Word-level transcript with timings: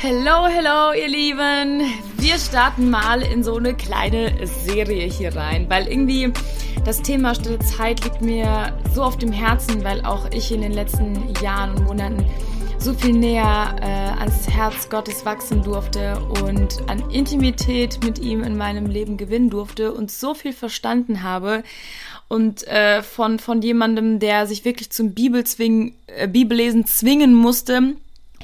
Hello, 0.00 0.46
hello, 0.46 0.92
ihr 0.92 1.08
Lieben. 1.08 1.82
Wir 2.18 2.38
starten 2.38 2.88
mal 2.88 3.20
in 3.20 3.42
so 3.42 3.56
eine 3.56 3.74
kleine 3.74 4.46
Serie 4.46 5.08
hier 5.08 5.34
rein, 5.34 5.68
weil 5.68 5.88
irgendwie 5.88 6.32
das 6.84 7.02
Thema 7.02 7.34
Stille 7.34 7.58
Zeit 7.58 8.04
liegt 8.04 8.22
mir 8.22 8.78
so 8.94 9.02
auf 9.02 9.18
dem 9.18 9.32
Herzen, 9.32 9.82
weil 9.82 10.04
auch 10.04 10.30
ich 10.30 10.52
in 10.52 10.60
den 10.60 10.70
letzten 10.70 11.34
Jahren 11.42 11.74
und 11.74 11.84
Monaten 11.84 12.24
so 12.78 12.94
viel 12.94 13.12
näher 13.12 13.74
äh, 13.80 14.20
ans 14.20 14.48
Herz 14.48 14.88
Gottes 14.88 15.24
wachsen 15.26 15.64
durfte 15.64 16.20
und 16.44 16.88
an 16.88 17.10
Intimität 17.10 17.98
mit 18.04 18.20
ihm 18.20 18.44
in 18.44 18.56
meinem 18.56 18.86
Leben 18.86 19.16
gewinnen 19.16 19.50
durfte 19.50 19.92
und 19.92 20.12
so 20.12 20.32
viel 20.32 20.52
verstanden 20.52 21.24
habe 21.24 21.64
und 22.28 22.64
äh, 22.68 23.02
von, 23.02 23.40
von 23.40 23.62
jemandem, 23.62 24.20
der 24.20 24.46
sich 24.46 24.64
wirklich 24.64 24.90
zum 24.90 25.12
Bibelzwingen, 25.12 25.96
äh, 26.06 26.28
Bibellesen 26.28 26.86
zwingen 26.86 27.34
musste, 27.34 27.96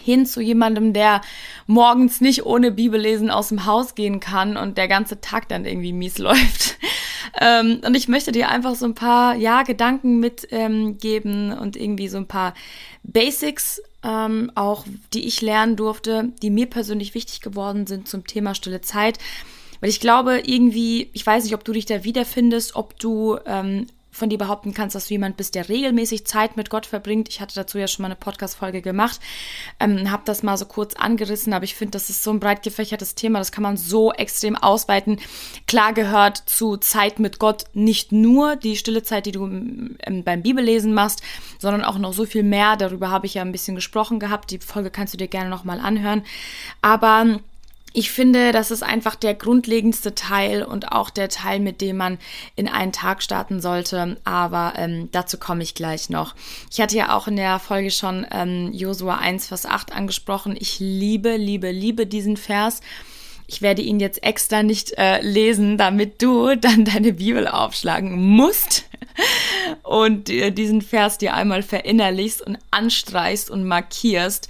hin 0.05 0.27
zu 0.27 0.41
jemandem, 0.41 0.93
der 0.93 1.23
morgens 1.66 2.21
nicht 2.21 2.44
ohne 2.44 2.71
Bibellesen 2.71 3.31
aus 3.31 3.49
dem 3.49 3.64
Haus 3.64 3.94
gehen 3.94 4.21
kann 4.21 4.57
und 4.57 4.77
der 4.77 4.86
ganze 4.86 5.21
Tag 5.21 5.49
dann 5.49 5.64
irgendwie 5.64 5.94
mies 5.94 6.18
läuft. 6.18 6.77
ähm, 7.40 7.80
und 7.85 7.96
ich 7.96 8.08
möchte 8.08 8.30
dir 8.30 8.49
einfach 8.49 8.75
so 8.75 8.85
ein 8.85 8.94
paar, 8.94 9.35
ja, 9.35 9.63
Gedanken 9.63 10.21
mitgeben 10.21 11.53
ähm, 11.53 11.58
und 11.58 11.77
irgendwie 11.77 12.08
so 12.08 12.18
ein 12.18 12.27
paar 12.27 12.53
Basics 13.03 13.80
ähm, 14.03 14.53
auch, 14.54 14.85
die 15.14 15.27
ich 15.27 15.40
lernen 15.40 15.77
durfte, 15.77 16.32
die 16.43 16.50
mir 16.50 16.66
persönlich 16.66 17.14
wichtig 17.14 17.41
geworden 17.41 17.86
sind 17.86 18.07
zum 18.07 18.27
Thema 18.27 18.55
stille 18.55 18.82
Zeit. 18.82 19.18
Weil 19.80 19.89
ich 19.89 20.00
glaube, 20.00 20.43
irgendwie, 20.44 21.08
ich 21.14 21.27
weiß 21.27 21.44
nicht, 21.44 21.55
ob 21.55 21.64
du 21.64 21.72
dich 21.72 21.86
da 21.86 22.05
wiederfindest, 22.05 22.77
ob 22.77 22.99
du 22.99 23.39
ähm, 23.46 23.86
von 24.14 24.31
dir 24.31 24.39
behaupten 24.39 24.73
kannst, 24.73 24.95
dass 24.95 25.09
du 25.09 25.14
jemand 25.14 25.36
bist, 25.36 25.54
der 25.57 25.68
regelmäßig 25.68 26.25
Zeit 26.25 26.57
mit 26.57 26.71
Gott 26.71 26.86
verbringt. 26.86 27.29
Ich 27.29 27.41
hatte 27.41 27.55
dazu 27.55 27.79
ja 27.79 27.89
schon 27.89 28.05
mal 28.05 28.09
eine 28.09 28.17
Podcast-Folge 28.17 28.81
gemacht, 28.81 29.18
ähm, 29.81 30.11
habe 30.11 30.22
das 30.25 30.45
mal 30.45 30.57
so 30.57 30.67
kurz 30.67 30.95
angerissen, 30.95 31.53
aber 31.53 31.64
ich 31.64 31.75
finde, 31.75 31.93
das 31.93 32.11
ist 32.11 32.22
so 32.22 32.31
ein 32.31 32.39
breit 32.39 32.62
gefächertes 32.62 33.17
Thema, 33.17 33.41
das 33.41 33.50
kann 33.50 33.62
man 33.62 33.77
so 33.77 34.12
extrem 34.12 34.56
ausweiten. 34.56 35.19
Klar 35.66 35.92
gehört 35.92 36.36
zu 36.47 36.77
Zeit 36.77 37.19
mit 37.19 37.41
Gott 37.41 37.64
nicht 37.75 38.12
nur 38.12 38.55
die 38.55 38.77
stille 38.77 39.03
Zeit, 39.03 39.27
die 39.27 39.33
du 39.33 39.47
ähm, 39.47 40.22
beim 40.25 40.42
Bibellesen 40.42 40.94
machst, 40.94 41.20
sondern 41.58 41.83
auch 41.83 41.98
noch 41.98 42.12
so 42.12 42.25
viel 42.25 42.44
mehr. 42.44 42.77
Darüber 42.77 43.10
habe 43.10 43.27
ich 43.27 43.34
ja 43.34 43.42
ein 43.42 43.53
bisschen 43.53 43.75
gesprochen 43.75 44.20
gehabt. 44.20 44.50
Die 44.53 44.58
Folge 44.58 44.91
kannst 44.91 45.12
du 45.12 45.19
dir 45.19 45.28
gerne 45.28 45.50
nochmal 45.50 45.81
anhören. 45.81 46.22
Aber 46.83 47.41
ich 47.97 48.11
finde, 48.11 48.50
das 48.50 48.73
ist 48.73 48.83
einfach 48.83 49.14
der 49.14 49.34
grundlegendste 49.34 50.17
Teil 50.17 50.64
und 50.64 50.91
auch 50.91 51.11
der 51.11 51.28
Teil, 51.28 51.61
mit 51.61 51.81
dem 51.81 51.97
man 51.97 52.19
in 52.56 52.67
einen 52.67 52.91
Tag 52.91 53.23
starten 53.23 53.61
sollte. 53.61 54.17
Aber 54.25 54.73
ähm, 54.77 55.11
dazu 55.12 55.39
komme 55.39 55.62
ich 55.62 55.77
gleich 55.77 56.11
noch. 56.11 56.34
Ich 56.72 56.81
hatte 56.81 56.97
ja 56.97 57.17
auch 57.17 57.28
in 57.28 57.37
der 57.37 57.61
Folge 57.61 57.92
schon 57.92 58.27
ähm, 58.33 58.72
Josua 58.72 59.19
1, 59.19 59.47
Vers 59.47 59.65
8 59.65 59.92
angesprochen. 59.92 60.56
Ich 60.59 60.81
liebe, 60.81 61.37
liebe, 61.37 61.70
liebe 61.70 62.05
diesen 62.05 62.37
Vers. 62.37 62.81
Ich 63.47 63.62
werde 63.62 63.83
ihn 63.83 64.00
jetzt 64.00 64.25
extra 64.25 64.65
nicht 64.65 64.98
äh, 64.98 65.20
lesen, 65.20 65.78
damit 65.78 66.20
du 66.20 66.56
dann 66.61 66.84
deine 66.84 67.12
Bibel 67.12 67.47
aufschlagen 67.47 68.12
musst 68.12 68.87
und 69.84 70.31
äh, 70.31 70.50
diesen 70.50 70.83
Vers 70.83 71.19
dir 71.19 71.34
einmal 71.34 71.62
verinnerlichst 71.62 72.42
und 72.42 72.59
anstreichst 72.72 73.50
und 73.50 73.62
markierst. 73.62 74.48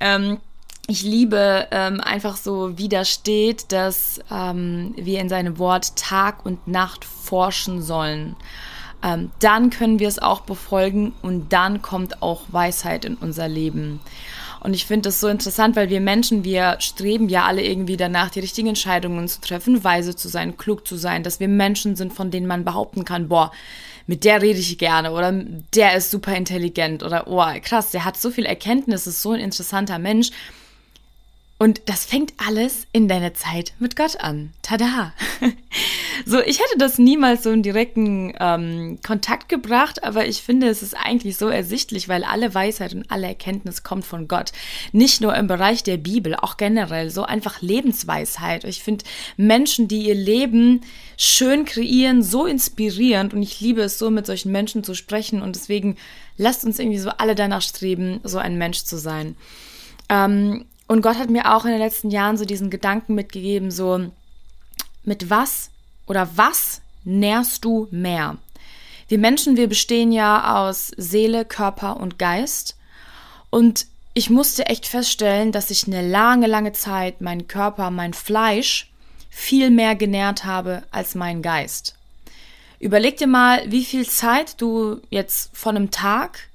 Ähm, 0.00 0.38
ich 0.90 1.02
liebe 1.02 1.68
ähm, 1.70 2.00
einfach 2.00 2.38
so, 2.38 2.78
wie 2.78 2.88
da 2.88 3.04
steht, 3.04 3.72
dass 3.72 4.20
ähm, 4.30 4.94
wir 4.96 5.20
in 5.20 5.28
seinem 5.28 5.58
Wort 5.58 5.96
Tag 5.96 6.46
und 6.46 6.66
Nacht 6.66 7.04
forschen 7.04 7.82
sollen. 7.82 8.36
Ähm, 9.04 9.30
dann 9.38 9.68
können 9.68 9.98
wir 9.98 10.08
es 10.08 10.18
auch 10.18 10.40
befolgen 10.40 11.12
und 11.20 11.52
dann 11.52 11.82
kommt 11.82 12.22
auch 12.22 12.42
Weisheit 12.48 13.04
in 13.04 13.16
unser 13.16 13.48
Leben. 13.48 14.00
Und 14.60 14.72
ich 14.72 14.86
finde 14.86 15.08
das 15.08 15.20
so 15.20 15.28
interessant, 15.28 15.76
weil 15.76 15.90
wir 15.90 16.00
Menschen, 16.00 16.42
wir 16.42 16.76
streben 16.80 17.28
ja 17.28 17.44
alle 17.44 17.62
irgendwie 17.62 17.98
danach, 17.98 18.30
die 18.30 18.40
richtigen 18.40 18.68
Entscheidungen 18.68 19.28
zu 19.28 19.42
treffen, 19.42 19.84
weise 19.84 20.16
zu 20.16 20.28
sein, 20.28 20.56
klug 20.56 20.88
zu 20.88 20.96
sein, 20.96 21.22
dass 21.22 21.38
wir 21.38 21.48
Menschen 21.48 21.96
sind, 21.96 22.14
von 22.14 22.30
denen 22.30 22.46
man 22.46 22.64
behaupten 22.64 23.04
kann, 23.04 23.28
boah, 23.28 23.52
mit 24.06 24.24
der 24.24 24.40
rede 24.40 24.58
ich 24.58 24.78
gerne 24.78 25.12
oder 25.12 25.32
der 25.74 25.94
ist 25.94 26.10
super 26.10 26.34
intelligent 26.34 27.02
oder 27.02 27.28
oh, 27.28 27.44
krass, 27.62 27.90
der 27.90 28.06
hat 28.06 28.16
so 28.16 28.30
viel 28.30 28.46
Erkenntnis, 28.46 29.06
ist 29.06 29.20
so 29.20 29.32
ein 29.32 29.40
interessanter 29.40 29.98
Mensch. 29.98 30.30
Und 31.60 31.82
das 31.86 32.04
fängt 32.04 32.34
alles 32.36 32.86
in 32.92 33.08
deiner 33.08 33.34
Zeit 33.34 33.72
mit 33.80 33.96
Gott 33.96 34.20
an. 34.20 34.52
Tada! 34.62 35.12
so, 36.24 36.40
ich 36.40 36.60
hätte 36.60 36.78
das 36.78 36.98
niemals 36.98 37.42
so 37.42 37.50
in 37.50 37.64
direkten 37.64 38.32
ähm, 38.38 39.00
Kontakt 39.04 39.48
gebracht, 39.48 40.04
aber 40.04 40.28
ich 40.28 40.40
finde, 40.40 40.68
es 40.68 40.84
ist 40.84 40.94
eigentlich 40.94 41.36
so 41.36 41.48
ersichtlich, 41.48 42.08
weil 42.08 42.22
alle 42.22 42.54
Weisheit 42.54 42.94
und 42.94 43.10
alle 43.10 43.26
Erkenntnis 43.26 43.82
kommt 43.82 44.04
von 44.04 44.28
Gott. 44.28 44.52
Nicht 44.92 45.20
nur 45.20 45.34
im 45.34 45.48
Bereich 45.48 45.82
der 45.82 45.96
Bibel, 45.96 46.36
auch 46.36 46.58
generell, 46.58 47.10
so 47.10 47.24
einfach 47.24 47.60
Lebensweisheit. 47.60 48.62
Ich 48.62 48.84
finde 48.84 49.04
Menschen, 49.36 49.88
die 49.88 50.06
ihr 50.06 50.14
Leben 50.14 50.82
schön 51.16 51.64
kreieren, 51.64 52.22
so 52.22 52.46
inspirierend 52.46 53.34
und 53.34 53.42
ich 53.42 53.60
liebe 53.60 53.80
es 53.82 53.98
so, 53.98 54.10
mit 54.10 54.26
solchen 54.26 54.52
Menschen 54.52 54.84
zu 54.84 54.94
sprechen 54.94 55.42
und 55.42 55.56
deswegen 55.56 55.96
lasst 56.36 56.64
uns 56.64 56.78
irgendwie 56.78 56.98
so 56.98 57.10
alle 57.10 57.34
danach 57.34 57.62
streben, 57.62 58.20
so 58.22 58.38
ein 58.38 58.58
Mensch 58.58 58.84
zu 58.84 58.96
sein. 58.96 59.34
Ähm, 60.08 60.64
und 60.88 61.02
Gott 61.02 61.16
hat 61.16 61.30
mir 61.30 61.54
auch 61.54 61.64
in 61.64 61.70
den 61.70 61.80
letzten 61.80 62.10
Jahren 62.10 62.36
so 62.36 62.44
diesen 62.44 62.70
Gedanken 62.70 63.14
mitgegeben, 63.14 63.70
so 63.70 64.10
mit 65.04 65.30
was 65.30 65.70
oder 66.06 66.28
was 66.34 66.80
nährst 67.04 67.64
du 67.64 67.88
mehr? 67.90 68.38
Wir 69.06 69.18
Menschen, 69.18 69.56
wir 69.56 69.68
bestehen 69.68 70.12
ja 70.12 70.58
aus 70.58 70.92
Seele, 70.96 71.44
Körper 71.44 71.98
und 71.98 72.18
Geist. 72.18 72.76
Und 73.50 73.86
ich 74.12 74.28
musste 74.28 74.66
echt 74.66 74.86
feststellen, 74.86 75.52
dass 75.52 75.70
ich 75.70 75.86
eine 75.86 76.06
lange, 76.06 76.46
lange 76.46 76.72
Zeit 76.72 77.20
meinen 77.20 77.48
Körper, 77.48 77.90
mein 77.90 78.12
Fleisch 78.12 78.90
viel 79.30 79.70
mehr 79.70 79.94
genährt 79.94 80.44
habe 80.44 80.82
als 80.90 81.14
mein 81.14 81.40
Geist. 81.42 81.94
Überleg 82.80 83.16
dir 83.16 83.26
mal, 83.26 83.62
wie 83.70 83.84
viel 83.84 84.06
Zeit 84.06 84.60
du 84.60 85.00
jetzt 85.10 85.50
von 85.52 85.76
einem 85.76 85.90
Tag 85.90 86.48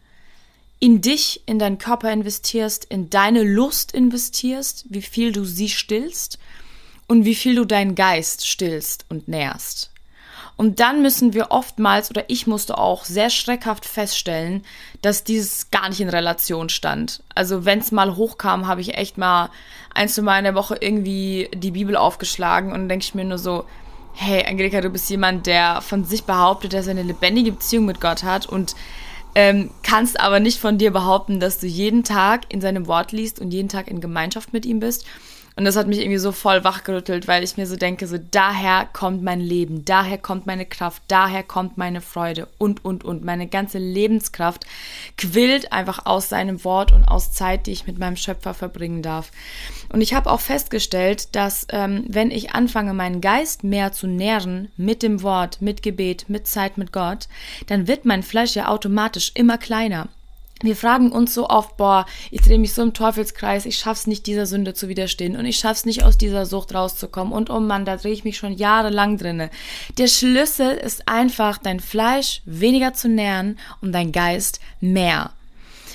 in 0.84 1.00
dich, 1.00 1.42
in 1.46 1.60
deinen 1.60 1.78
Körper 1.78 2.12
investierst, 2.12 2.84
in 2.84 3.10
deine 3.10 3.44
Lust 3.44 3.94
investierst, 3.94 4.84
wie 4.90 5.02
viel 5.02 5.32
du 5.32 5.46
sie 5.46 5.70
stillst 5.70 6.40
und 7.08 7.24
wie 7.24 7.36
viel 7.36 7.56
du 7.56 7.64
deinen 7.64 7.96
Geist 7.96 8.46
stillst 8.46 9.06
und 9.08 9.30
nährst. 9.30 9.92
Und 10.58 10.82
dann 10.82 11.02
müssen 11.02 11.34
wir 11.34 11.52
oftmals, 11.52 12.10
oder 12.10 12.26
ich 12.28 12.48
musste 12.48 12.78
auch 12.78 13.06
sehr 13.06 13.30
schreckhaft 13.30 13.86
feststellen, 13.86 14.66
dass 15.02 15.24
dieses 15.24 15.72
gar 15.72 15.88
nicht 15.88 16.02
in 16.02 16.10
Relation 16.10 16.68
stand. 16.68 17.24
Also 17.34 17.64
wenn 17.64 17.80
es 17.80 17.94
mal 17.94 18.18
hochkam, 18.18 18.68
habe 18.68 18.82
ich 18.82 18.98
echt 18.98 19.18
mal 19.18 19.52
ein, 19.94 20.10
zwei 20.10 20.24
Mal 20.24 20.40
in 20.40 20.44
der 20.44 20.56
Woche 20.56 20.76
irgendwie 20.82 21.50
die 21.56 21.72
Bibel 21.72 21.96
aufgeschlagen 21.96 22.74
und 22.74 22.90
denke 22.90 23.06
ich 23.06 23.16
mir 23.16 23.24
nur 23.24 23.38
so, 23.38 23.64
hey 24.16 24.46
Angelika, 24.46 24.82
du 24.82 24.90
bist 24.90 25.10
jemand, 25.10 25.48
der 25.48 25.80
von 25.80 26.04
sich 26.04 26.26
behauptet, 26.26 26.74
dass 26.74 26.88
er 26.88 26.92
eine 26.92 27.04
lebendige 27.04 27.54
Beziehung 27.54 27.86
mit 27.86 28.02
Gott 28.02 28.24
hat 28.24 28.48
und 28.48 28.76
ähm, 29.36 29.70
kannst 29.82 30.20
aber 30.20 30.40
nicht 30.40 30.60
von 30.60 30.78
dir 30.78 30.92
behaupten, 30.92 31.40
dass 31.40 31.60
du 31.60 31.68
jeden 31.68 32.04
Tag 32.04 32.46
in 32.50 32.62
seinem 32.62 32.88
Wort 32.88 33.12
liest 33.12 33.40
und 33.40 33.52
jeden 33.52 33.70
Tag 33.70 33.88
in 33.88 34.02
Gemeinschaft 34.02 34.54
mit 34.54 34.66
ihm 34.66 34.80
bist. 34.80 35.06
Und 35.56 35.66
das 35.66 35.76
hat 35.76 35.88
mich 35.88 36.00
irgendwie 36.00 36.18
so 36.18 36.32
voll 36.32 36.64
wachgerüttelt, 36.64 37.28
weil 37.28 37.44
ich 37.44 37.58
mir 37.58 37.68
so 37.68 37.76
denke, 37.76 38.08
so 38.08 38.18
daher 38.18 38.88
kommt 38.92 39.22
mein 39.22 39.40
Leben, 39.40 39.86
daher 39.86 40.18
kommt 40.18 40.48
meine 40.48 40.66
Kraft, 40.66 41.04
daher 41.08 41.44
kommt 41.44 41.78
meine 41.78 42.02
Freude 42.02 42.48
und, 42.58 42.84
und, 42.84 43.04
und. 43.04 43.24
Meine 43.24 43.48
ganze 43.48 43.78
Lebenskraft 43.78 44.66
quillt 45.18 45.72
einfach 45.72 46.06
aus 46.06 46.30
seinem 46.30 46.64
Wort 46.64 46.92
und 46.92 47.06
aus 47.06 47.32
Zeit, 47.32 47.68
die 47.68 47.72
ich 47.72 47.86
mit 47.86 48.00
meinem 48.00 48.16
Schöpfer 48.16 48.54
verbringen 48.54 49.04
darf. 49.04 49.32
Und 49.90 50.02
ich 50.02 50.14
habe 50.14 50.32
auch 50.32 50.40
festgestellt, 50.40 51.36
dass 51.36 51.68
ähm, 51.70 52.06
wenn 52.08 52.32
ich 52.32 52.54
anfange, 52.54 52.94
meinen 52.94 53.22
Geist 53.22 53.64
mehr 53.64 53.92
zu 53.92 54.08
nähren 54.08 54.72
mit 54.76 55.04
dem 55.04 55.22
Wort, 55.22 55.62
mit 55.62 55.84
Gebet, 55.84 56.26
mit 56.30 56.48
Zeit 56.48 56.78
mit 56.78 56.92
Gott, 56.92 57.28
dann 57.68 57.88
wird 57.88 58.06
mein 58.06 58.24
Fleisch 58.24 58.56
ja 58.56 58.70
automatisch 58.70 59.32
immer 59.36 59.60
kleiner 59.60 60.10
wir 60.64 60.76
fragen 60.76 61.12
uns 61.12 61.34
so 61.34 61.50
oft, 61.50 61.78
boah, 61.78 62.06
ich 62.32 62.42
drehe 62.42 62.58
mich 62.58 62.74
so 62.74 62.82
im 62.82 62.94
Teufelskreis, 62.94 63.66
ich 63.66 63.78
schaff's 63.78 64.08
nicht, 64.08 64.26
dieser 64.26 64.46
Sünde 64.46 64.74
zu 64.74 64.88
widerstehen 64.88 65.36
und 65.36 65.46
ich 65.46 65.58
schaff's 65.58 65.86
nicht, 65.86 66.04
aus 66.04 66.18
dieser 66.18 66.46
Sucht 66.46 66.74
rauszukommen 66.74 67.34
und 67.34 67.50
oh 67.50 67.60
Mann, 67.60 67.86
da 67.86 67.98
drehe 67.98 68.14
ich 68.14 68.24
mich 68.24 68.38
schon 68.38 68.54
jahrelang 68.54 69.18
drinne. 69.18 69.50
Der 69.98 70.08
Schlüssel 70.08 70.72
ist 70.72 71.08
einfach, 71.08 71.58
dein 71.58 71.80
Fleisch 71.80 72.42
weniger 72.46 72.94
zu 72.94 73.10
nähren 73.10 73.60
und 73.82 73.92
dein 73.92 74.12
Geist 74.12 74.60
mehr. 74.80 75.32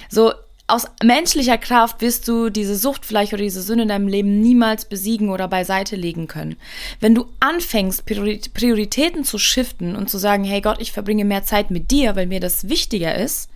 So, 0.08 0.32
aus 0.70 0.84
menschlicher 1.02 1.56
Kraft 1.56 2.02
wirst 2.02 2.28
du 2.28 2.50
diese 2.50 2.76
Sucht 2.76 3.06
vielleicht 3.06 3.32
oder 3.32 3.42
diese 3.42 3.62
Sünde 3.62 3.84
in 3.84 3.88
deinem 3.88 4.06
Leben 4.06 4.40
niemals 4.40 4.84
besiegen 4.84 5.30
oder 5.30 5.48
beiseite 5.48 5.96
legen 5.96 6.28
können. 6.28 6.56
Wenn 7.00 7.14
du 7.14 7.26
anfängst, 7.40 8.04
Prioritäten 8.04 9.24
zu 9.24 9.38
shiften 9.38 9.96
und 9.96 10.10
zu 10.10 10.18
sagen, 10.18 10.44
hey 10.44 10.60
Gott, 10.60 10.78
ich 10.80 10.92
verbringe 10.92 11.24
mehr 11.24 11.42
Zeit 11.42 11.70
mit 11.70 11.90
dir, 11.90 12.16
weil 12.16 12.26
mir 12.26 12.40
das 12.40 12.68
wichtiger 12.68 13.16
ist, 13.16 13.48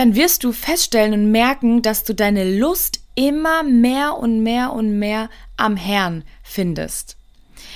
dann 0.00 0.14
wirst 0.14 0.44
du 0.44 0.52
feststellen 0.52 1.12
und 1.12 1.30
merken, 1.30 1.82
dass 1.82 2.04
du 2.04 2.14
deine 2.14 2.56
Lust 2.58 3.00
immer 3.16 3.62
mehr 3.62 4.16
und 4.16 4.42
mehr 4.42 4.72
und 4.72 4.98
mehr 4.98 5.28
am 5.58 5.76
Herrn 5.76 6.24
findest. 6.42 7.18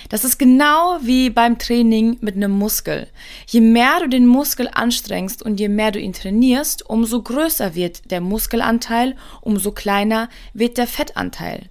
Das 0.09 0.25
ist 0.25 0.39
genau 0.39 1.01
wie 1.03 1.29
beim 1.29 1.59
Training 1.59 2.17
mit 2.23 2.35
einem 2.35 2.53
Muskel. 2.53 3.09
Je 3.47 3.61
mehr 3.61 4.01
du 4.01 4.09
den 4.09 4.27
Muskel 4.27 4.71
anstrengst 4.73 5.43
und 5.43 5.61
je 5.61 5.69
mehr 5.69 5.93
du 5.93 6.01
ihn 6.01 6.15
trainierst, 6.15 6.89
umso 6.89 7.21
größer 7.21 7.75
wird 7.75 8.11
der 8.11 8.23
Muskelanteil, 8.23 9.17
umso 9.43 9.73
kleiner 9.73 10.31
wird 10.55 10.79
der 10.79 10.87
Fettanteil. 10.87 11.69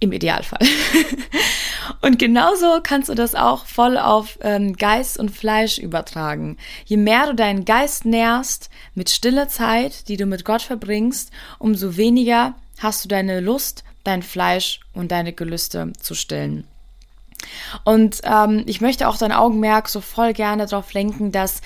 Im 0.00 0.12
Idealfall. 0.12 0.66
und 2.00 2.18
genauso 2.18 2.80
kannst 2.82 3.10
du 3.10 3.14
das 3.14 3.34
auch 3.34 3.66
voll 3.66 3.98
auf 3.98 4.38
ähm, 4.40 4.76
Geist 4.76 5.18
und 5.18 5.30
Fleisch 5.30 5.78
übertragen. 5.78 6.56
Je 6.86 6.96
mehr 6.96 7.26
du 7.26 7.34
deinen 7.34 7.66
Geist 7.66 8.06
nährst 8.06 8.70
mit 8.94 9.10
stiller 9.10 9.48
Zeit, 9.48 10.08
die 10.08 10.16
du 10.16 10.24
mit 10.24 10.44
Gott 10.46 10.62
verbringst, 10.62 11.30
umso 11.58 11.96
weniger 11.96 12.54
hast 12.78 13.04
du 13.04 13.08
deine 13.08 13.40
Lust, 13.40 13.84
dein 14.04 14.22
Fleisch 14.22 14.80
und 14.94 15.12
deine 15.12 15.34
Gelüste 15.34 15.92
zu 16.00 16.14
stillen. 16.14 16.64
Und 17.84 18.20
ähm, 18.24 18.62
ich 18.66 18.80
möchte 18.80 19.08
auch 19.08 19.16
dein 19.16 19.32
Augenmerk 19.32 19.88
so 19.88 20.00
voll 20.00 20.32
gerne 20.32 20.66
darauf 20.66 20.92
lenken, 20.92 21.32
dass 21.32 21.60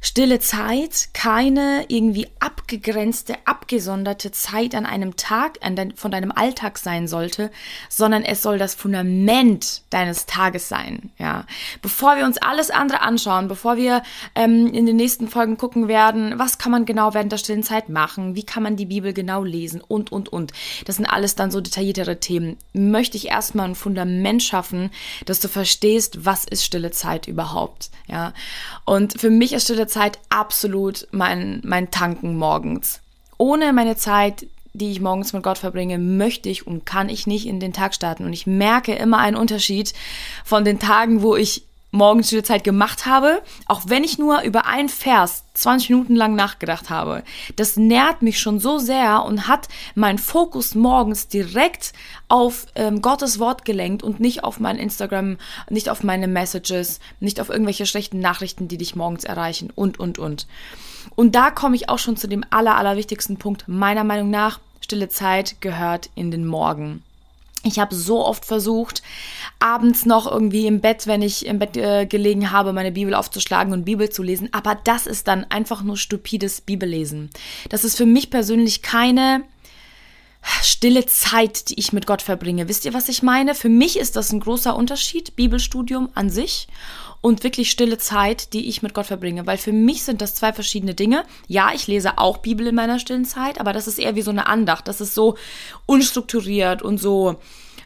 stille 0.00 0.38
Zeit 0.38 1.08
keine 1.12 1.84
irgendwie 1.88 2.28
abgegrenzte, 2.40 3.34
abgesonderte 3.44 4.30
Zeit 4.30 4.74
an 4.74 4.86
einem 4.86 5.16
Tag 5.16 5.58
an 5.62 5.76
dein, 5.76 5.96
von 5.96 6.10
deinem 6.10 6.32
Alltag 6.32 6.78
sein 6.78 7.08
sollte, 7.08 7.50
sondern 7.88 8.22
es 8.22 8.42
soll 8.42 8.58
das 8.58 8.74
Fundament 8.74 9.82
deines 9.90 10.26
Tages 10.26 10.68
sein. 10.68 11.10
Ja, 11.18 11.44
bevor 11.82 12.16
wir 12.16 12.24
uns 12.24 12.38
alles 12.38 12.70
andere 12.70 13.00
anschauen, 13.00 13.48
bevor 13.48 13.76
wir 13.76 14.02
ähm, 14.34 14.66
in 14.72 14.86
den 14.86 14.96
nächsten 14.96 15.28
Folgen 15.28 15.56
gucken 15.56 15.88
werden, 15.88 16.38
was 16.38 16.58
kann 16.58 16.72
man 16.72 16.84
genau 16.84 17.14
während 17.14 17.32
der 17.32 17.38
stillen 17.38 17.62
Zeit 17.62 17.88
machen, 17.88 18.34
wie 18.34 18.44
kann 18.44 18.62
man 18.62 18.76
die 18.76 18.86
Bibel 18.86 19.12
genau 19.12 19.42
lesen 19.42 19.80
und 19.86 20.12
und 20.12 20.28
und. 20.28 20.52
Das 20.84 20.96
sind 20.96 21.06
alles 21.06 21.34
dann 21.34 21.50
so 21.50 21.60
detailliertere 21.60 22.20
Themen. 22.20 22.56
Möchte 22.72 23.16
ich 23.16 23.28
erstmal 23.28 23.68
ein 23.68 23.74
Fundament 23.74 24.42
schaffen, 24.42 24.90
dass 25.26 25.40
du 25.40 25.48
verstehst, 25.48 26.24
was 26.24 26.44
ist 26.44 26.64
stille 26.64 26.90
Zeit 26.92 27.26
überhaupt. 27.26 27.90
Ja, 28.06 28.32
und 28.84 29.20
für 29.20 29.30
mich 29.30 29.52
ist 29.52 29.64
stille 29.64 29.87
Zeit 29.88 30.18
absolut 30.28 31.08
mein, 31.10 31.60
mein 31.64 31.90
Tanken 31.90 32.36
morgens. 32.36 33.00
Ohne 33.36 33.72
meine 33.72 33.96
Zeit, 33.96 34.46
die 34.72 34.90
ich 34.90 35.00
morgens 35.00 35.32
mit 35.32 35.42
Gott 35.42 35.58
verbringe, 35.58 35.98
möchte 35.98 36.48
ich 36.48 36.66
und 36.66 36.86
kann 36.86 37.08
ich 37.08 37.26
nicht 37.26 37.46
in 37.46 37.60
den 37.60 37.72
Tag 37.72 37.94
starten. 37.94 38.24
Und 38.24 38.32
ich 38.32 38.46
merke 38.46 38.94
immer 38.94 39.18
einen 39.18 39.36
Unterschied 39.36 39.92
von 40.44 40.64
den 40.64 40.78
Tagen, 40.78 41.22
wo 41.22 41.36
ich 41.36 41.64
morgens 41.90 42.26
stille 42.26 42.42
Zeit 42.42 42.64
gemacht 42.64 43.06
habe, 43.06 43.42
auch 43.66 43.82
wenn 43.86 44.04
ich 44.04 44.18
nur 44.18 44.42
über 44.42 44.66
einen 44.66 44.88
Vers 44.88 45.44
20 45.54 45.90
Minuten 45.90 46.16
lang 46.16 46.34
nachgedacht 46.34 46.90
habe. 46.90 47.22
Das 47.56 47.76
nährt 47.76 48.22
mich 48.22 48.40
schon 48.40 48.60
so 48.60 48.78
sehr 48.78 49.24
und 49.24 49.48
hat 49.48 49.68
meinen 49.94 50.18
Fokus 50.18 50.74
morgens 50.74 51.28
direkt 51.28 51.92
auf 52.28 52.66
ähm, 52.74 53.02
Gottes 53.02 53.38
Wort 53.38 53.64
gelenkt 53.64 54.02
und 54.02 54.20
nicht 54.20 54.44
auf 54.44 54.60
mein 54.60 54.78
Instagram, 54.78 55.38
nicht 55.70 55.88
auf 55.88 56.04
meine 56.04 56.28
Messages, 56.28 57.00
nicht 57.20 57.40
auf 57.40 57.48
irgendwelche 57.48 57.86
schlechten 57.86 58.20
Nachrichten, 58.20 58.68
die 58.68 58.78
dich 58.78 58.94
morgens 58.94 59.24
erreichen 59.24 59.70
und, 59.74 59.98
und, 59.98 60.18
und. 60.18 60.46
Und 61.16 61.34
da 61.34 61.50
komme 61.50 61.74
ich 61.74 61.88
auch 61.88 61.98
schon 61.98 62.16
zu 62.16 62.28
dem 62.28 62.44
aller, 62.50 62.76
allerwichtigsten 62.76 63.38
Punkt 63.38 63.66
meiner 63.66 64.04
Meinung 64.04 64.30
nach. 64.30 64.60
Stille 64.80 65.08
Zeit 65.08 65.60
gehört 65.60 66.10
in 66.14 66.30
den 66.30 66.46
Morgen. 66.46 67.02
Ich 67.64 67.78
habe 67.80 67.94
so 67.94 68.24
oft 68.24 68.44
versucht, 68.44 69.02
abends 69.58 70.06
noch 70.06 70.30
irgendwie 70.30 70.66
im 70.66 70.80
Bett, 70.80 71.06
wenn 71.06 71.22
ich 71.22 71.44
im 71.44 71.58
Bett 71.58 71.76
äh, 71.76 72.06
gelegen 72.06 72.52
habe, 72.52 72.72
meine 72.72 72.92
Bibel 72.92 73.14
aufzuschlagen 73.14 73.72
und 73.72 73.84
Bibel 73.84 74.10
zu 74.10 74.22
lesen. 74.22 74.48
Aber 74.52 74.76
das 74.84 75.06
ist 75.06 75.26
dann 75.26 75.44
einfach 75.50 75.82
nur 75.82 75.96
stupides 75.96 76.60
Bibellesen. 76.60 77.30
Das 77.68 77.84
ist 77.84 77.96
für 77.96 78.06
mich 78.06 78.30
persönlich 78.30 78.82
keine 78.82 79.42
stille 80.62 81.06
Zeit, 81.06 81.68
die 81.68 81.78
ich 81.78 81.92
mit 81.92 82.06
Gott 82.06 82.22
verbringe. 82.22 82.68
Wisst 82.68 82.84
ihr, 82.84 82.94
was 82.94 83.08
ich 83.08 83.22
meine? 83.22 83.54
Für 83.54 83.68
mich 83.68 83.98
ist 83.98 84.16
das 84.16 84.32
ein 84.32 84.40
großer 84.40 84.76
Unterschied, 84.76 85.36
Bibelstudium 85.36 86.10
an 86.14 86.30
sich 86.30 86.68
und 87.20 87.42
wirklich 87.42 87.70
stille 87.70 87.98
Zeit, 87.98 88.52
die 88.52 88.68
ich 88.68 88.82
mit 88.82 88.94
Gott 88.94 89.06
verbringe. 89.06 89.46
Weil 89.46 89.58
für 89.58 89.72
mich 89.72 90.04
sind 90.04 90.20
das 90.20 90.34
zwei 90.34 90.52
verschiedene 90.52 90.94
Dinge. 90.94 91.24
Ja, 91.46 91.72
ich 91.74 91.86
lese 91.86 92.18
auch 92.18 92.38
Bibel 92.38 92.66
in 92.66 92.74
meiner 92.74 92.98
stillen 92.98 93.24
Zeit, 93.24 93.60
aber 93.60 93.72
das 93.72 93.88
ist 93.88 93.98
eher 93.98 94.14
wie 94.14 94.22
so 94.22 94.30
eine 94.30 94.46
Andacht. 94.46 94.88
Das 94.88 95.00
ist 95.00 95.14
so 95.14 95.36
unstrukturiert 95.86 96.82
und 96.82 96.98
so 96.98 97.36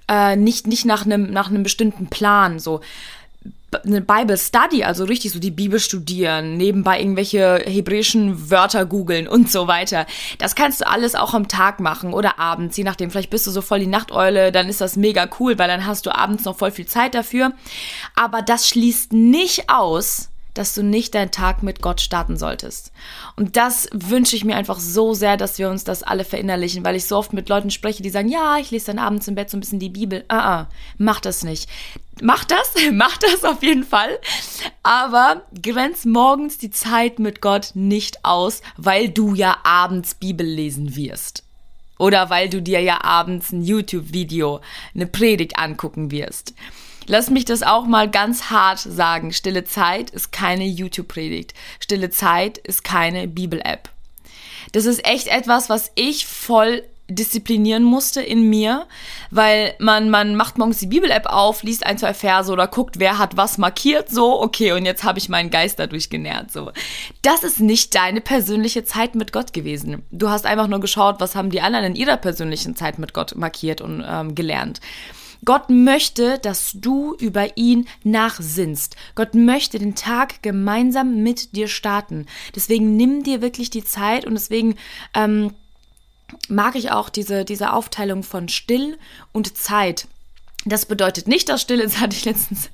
äh, 0.08 0.36
nicht, 0.36 0.66
nicht 0.66 0.84
nach 0.84 1.06
einem 1.06 1.30
nach 1.30 1.50
bestimmten 1.50 2.08
Plan. 2.08 2.58
So 2.58 2.80
eine 3.84 4.00
Bible 4.00 4.36
Study, 4.36 4.84
also 4.84 5.04
richtig 5.04 5.32
so 5.32 5.38
die 5.38 5.50
Bibel 5.50 5.80
studieren, 5.80 6.56
nebenbei 6.56 7.00
irgendwelche 7.00 7.62
hebräischen 7.64 8.50
Wörter 8.50 8.86
googeln 8.86 9.28
und 9.28 9.50
so 9.50 9.66
weiter. 9.66 10.06
Das 10.38 10.54
kannst 10.54 10.80
du 10.80 10.88
alles 10.88 11.14
auch 11.14 11.34
am 11.34 11.48
Tag 11.48 11.80
machen 11.80 12.12
oder 12.14 12.38
abends, 12.38 12.76
je 12.76 12.84
nachdem. 12.84 13.10
Vielleicht 13.10 13.30
bist 13.30 13.46
du 13.46 13.50
so 13.50 13.62
voll 13.62 13.80
die 13.80 13.86
Nachteule, 13.86 14.52
dann 14.52 14.68
ist 14.68 14.80
das 14.80 14.96
mega 14.96 15.28
cool, 15.40 15.58
weil 15.58 15.68
dann 15.68 15.86
hast 15.86 16.06
du 16.06 16.14
abends 16.14 16.44
noch 16.44 16.56
voll 16.56 16.70
viel 16.70 16.86
Zeit 16.86 17.14
dafür. 17.14 17.52
Aber 18.14 18.42
das 18.42 18.68
schließt 18.68 19.12
nicht 19.12 19.68
aus, 19.68 20.28
dass 20.54 20.74
du 20.74 20.82
nicht 20.82 21.14
deinen 21.14 21.30
Tag 21.30 21.62
mit 21.62 21.80
Gott 21.80 22.00
starten 22.00 22.36
solltest. 22.36 22.92
Und 23.36 23.56
das 23.56 23.88
wünsche 23.92 24.36
ich 24.36 24.44
mir 24.44 24.56
einfach 24.56 24.78
so 24.78 25.14
sehr, 25.14 25.36
dass 25.36 25.58
wir 25.58 25.70
uns 25.70 25.84
das 25.84 26.02
alle 26.02 26.24
verinnerlichen, 26.24 26.84
weil 26.84 26.96
ich 26.96 27.06
so 27.06 27.16
oft 27.16 27.32
mit 27.32 27.48
Leuten 27.48 27.70
spreche, 27.70 28.02
die 28.02 28.10
sagen, 28.10 28.28
ja, 28.28 28.58
ich 28.58 28.70
lese 28.70 28.86
dann 28.86 28.98
abends 28.98 29.28
im 29.28 29.34
Bett 29.34 29.48
so 29.48 29.56
ein 29.56 29.60
bisschen 29.60 29.78
die 29.78 29.88
Bibel. 29.88 30.24
Ah, 30.28 30.60
ah, 30.60 30.68
mach 30.98 31.20
das 31.20 31.42
nicht. 31.42 31.68
Mach 32.20 32.44
das, 32.44 32.74
mach 32.92 33.16
das 33.16 33.44
auf 33.44 33.62
jeden 33.62 33.84
Fall. 33.84 34.18
Aber 34.82 35.42
grenz 35.60 36.04
morgens 36.04 36.58
die 36.58 36.70
Zeit 36.70 37.18
mit 37.18 37.40
Gott 37.40 37.70
nicht 37.74 38.24
aus, 38.24 38.62
weil 38.76 39.08
du 39.08 39.34
ja 39.34 39.58
abends 39.64 40.14
Bibel 40.14 40.46
lesen 40.46 40.96
wirst. 40.96 41.44
Oder 41.98 42.30
weil 42.30 42.48
du 42.48 42.60
dir 42.60 42.80
ja 42.80 43.04
abends 43.04 43.52
ein 43.52 43.62
YouTube-Video, 43.62 44.60
eine 44.94 45.06
Predigt 45.06 45.58
angucken 45.58 46.10
wirst. 46.10 46.54
Lass 47.06 47.30
mich 47.30 47.44
das 47.44 47.62
auch 47.62 47.86
mal 47.86 48.10
ganz 48.10 48.50
hart 48.50 48.78
sagen. 48.78 49.32
Stille 49.32 49.64
Zeit 49.64 50.10
ist 50.10 50.32
keine 50.32 50.64
YouTube-Predigt. 50.64 51.54
Stille 51.80 52.10
Zeit 52.10 52.58
ist 52.58 52.84
keine 52.84 53.28
Bibel-App. 53.28 53.88
Das 54.72 54.84
ist 54.84 55.04
echt 55.04 55.28
etwas, 55.28 55.68
was 55.68 55.90
ich 55.94 56.26
voll 56.26 56.82
disziplinieren 57.14 57.82
musste 57.82 58.22
in 58.22 58.48
mir, 58.48 58.86
weil 59.30 59.74
man, 59.78 60.10
man 60.10 60.36
macht 60.36 60.58
morgens 60.58 60.78
die 60.78 60.86
Bibel-App 60.86 61.26
auf, 61.26 61.62
liest 61.62 61.86
ein, 61.86 61.98
zwei 61.98 62.14
Verse 62.14 62.52
oder 62.52 62.66
guckt, 62.66 62.98
wer 62.98 63.18
hat 63.18 63.36
was 63.36 63.58
markiert, 63.58 64.10
so, 64.10 64.40
okay, 64.40 64.72
und 64.72 64.84
jetzt 64.84 65.04
habe 65.04 65.18
ich 65.18 65.28
meinen 65.28 65.50
Geist 65.50 65.78
dadurch 65.78 66.10
genährt, 66.10 66.50
so. 66.50 66.72
Das 67.22 67.44
ist 67.44 67.60
nicht 67.60 67.94
deine 67.94 68.20
persönliche 68.20 68.84
Zeit 68.84 69.14
mit 69.14 69.32
Gott 69.32 69.52
gewesen. 69.52 70.02
Du 70.10 70.28
hast 70.28 70.46
einfach 70.46 70.68
nur 70.68 70.80
geschaut, 70.80 71.20
was 71.20 71.34
haben 71.34 71.50
die 71.50 71.60
anderen 71.60 71.86
in 71.86 71.96
ihrer 71.96 72.16
persönlichen 72.16 72.76
Zeit 72.76 72.98
mit 72.98 73.14
Gott 73.14 73.34
markiert 73.36 73.80
und 73.80 74.04
ähm, 74.06 74.34
gelernt. 74.34 74.80
Gott 75.44 75.70
möchte, 75.70 76.38
dass 76.38 76.72
du 76.74 77.16
über 77.18 77.56
ihn 77.56 77.88
nachsinnst. 78.04 78.96
Gott 79.16 79.34
möchte 79.34 79.78
den 79.78 79.96
Tag 79.96 80.42
gemeinsam 80.42 81.22
mit 81.22 81.56
dir 81.56 81.66
starten. 81.66 82.26
Deswegen 82.54 82.96
nimm 82.96 83.24
dir 83.24 83.42
wirklich 83.42 83.70
die 83.70 83.84
Zeit 83.84 84.24
und 84.24 84.34
deswegen 84.34 84.76
ähm, 85.14 85.52
mag 86.48 86.74
ich 86.74 86.90
auch 86.90 87.08
diese, 87.08 87.44
diese 87.44 87.72
Aufteilung 87.72 88.22
von 88.22 88.48
Still 88.48 88.98
und 89.32 89.56
Zeit. 89.56 90.06
Das 90.64 90.86
bedeutet 90.86 91.26
nicht, 91.26 91.48
dass 91.48 91.60
Stille, 91.62 91.82
das 91.84 91.98
hatte 91.98 92.16
ich 92.16 92.24
letztens 92.24 92.70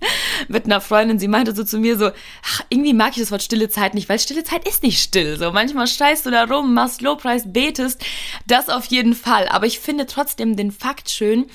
mit 0.49 0.67
einer 0.67 0.81
Freundin, 0.81 1.19
sie 1.19 1.29
meinte 1.29 1.55
so 1.55 1.65
zu 1.65 1.79
mir 1.79 1.97
so, 1.97 2.11
ach, 2.45 2.62
irgendwie 2.69 2.93
mag 2.93 3.12
ich 3.12 3.23
das 3.23 3.31
Wort 3.31 3.43
stille 3.43 3.69
Zeit 3.69 3.95
nicht, 3.95 4.09
weil 4.09 4.19
stille 4.19 4.45
Zeit 4.45 4.69
ist 4.69 4.83
nicht 4.83 5.00
still. 5.03 5.38
So, 5.38 5.53
manchmal 5.53 5.87
scheißt 5.87 6.27
du 6.27 6.31
da 6.31 6.45
rum, 6.45 6.75
machst 6.75 7.00
Lobpreis, 7.00 7.45
betest, 7.47 8.05
das 8.47 8.69
auf 8.69 8.85
jeden 8.87 9.15
Fall. 9.15 9.49
Aber 9.49 9.67
ich 9.67 9.81
finde 9.81 10.07
trotzdem 10.07 10.57
den 10.57 10.71
Fakt 10.71 11.11
schön, 11.11 11.47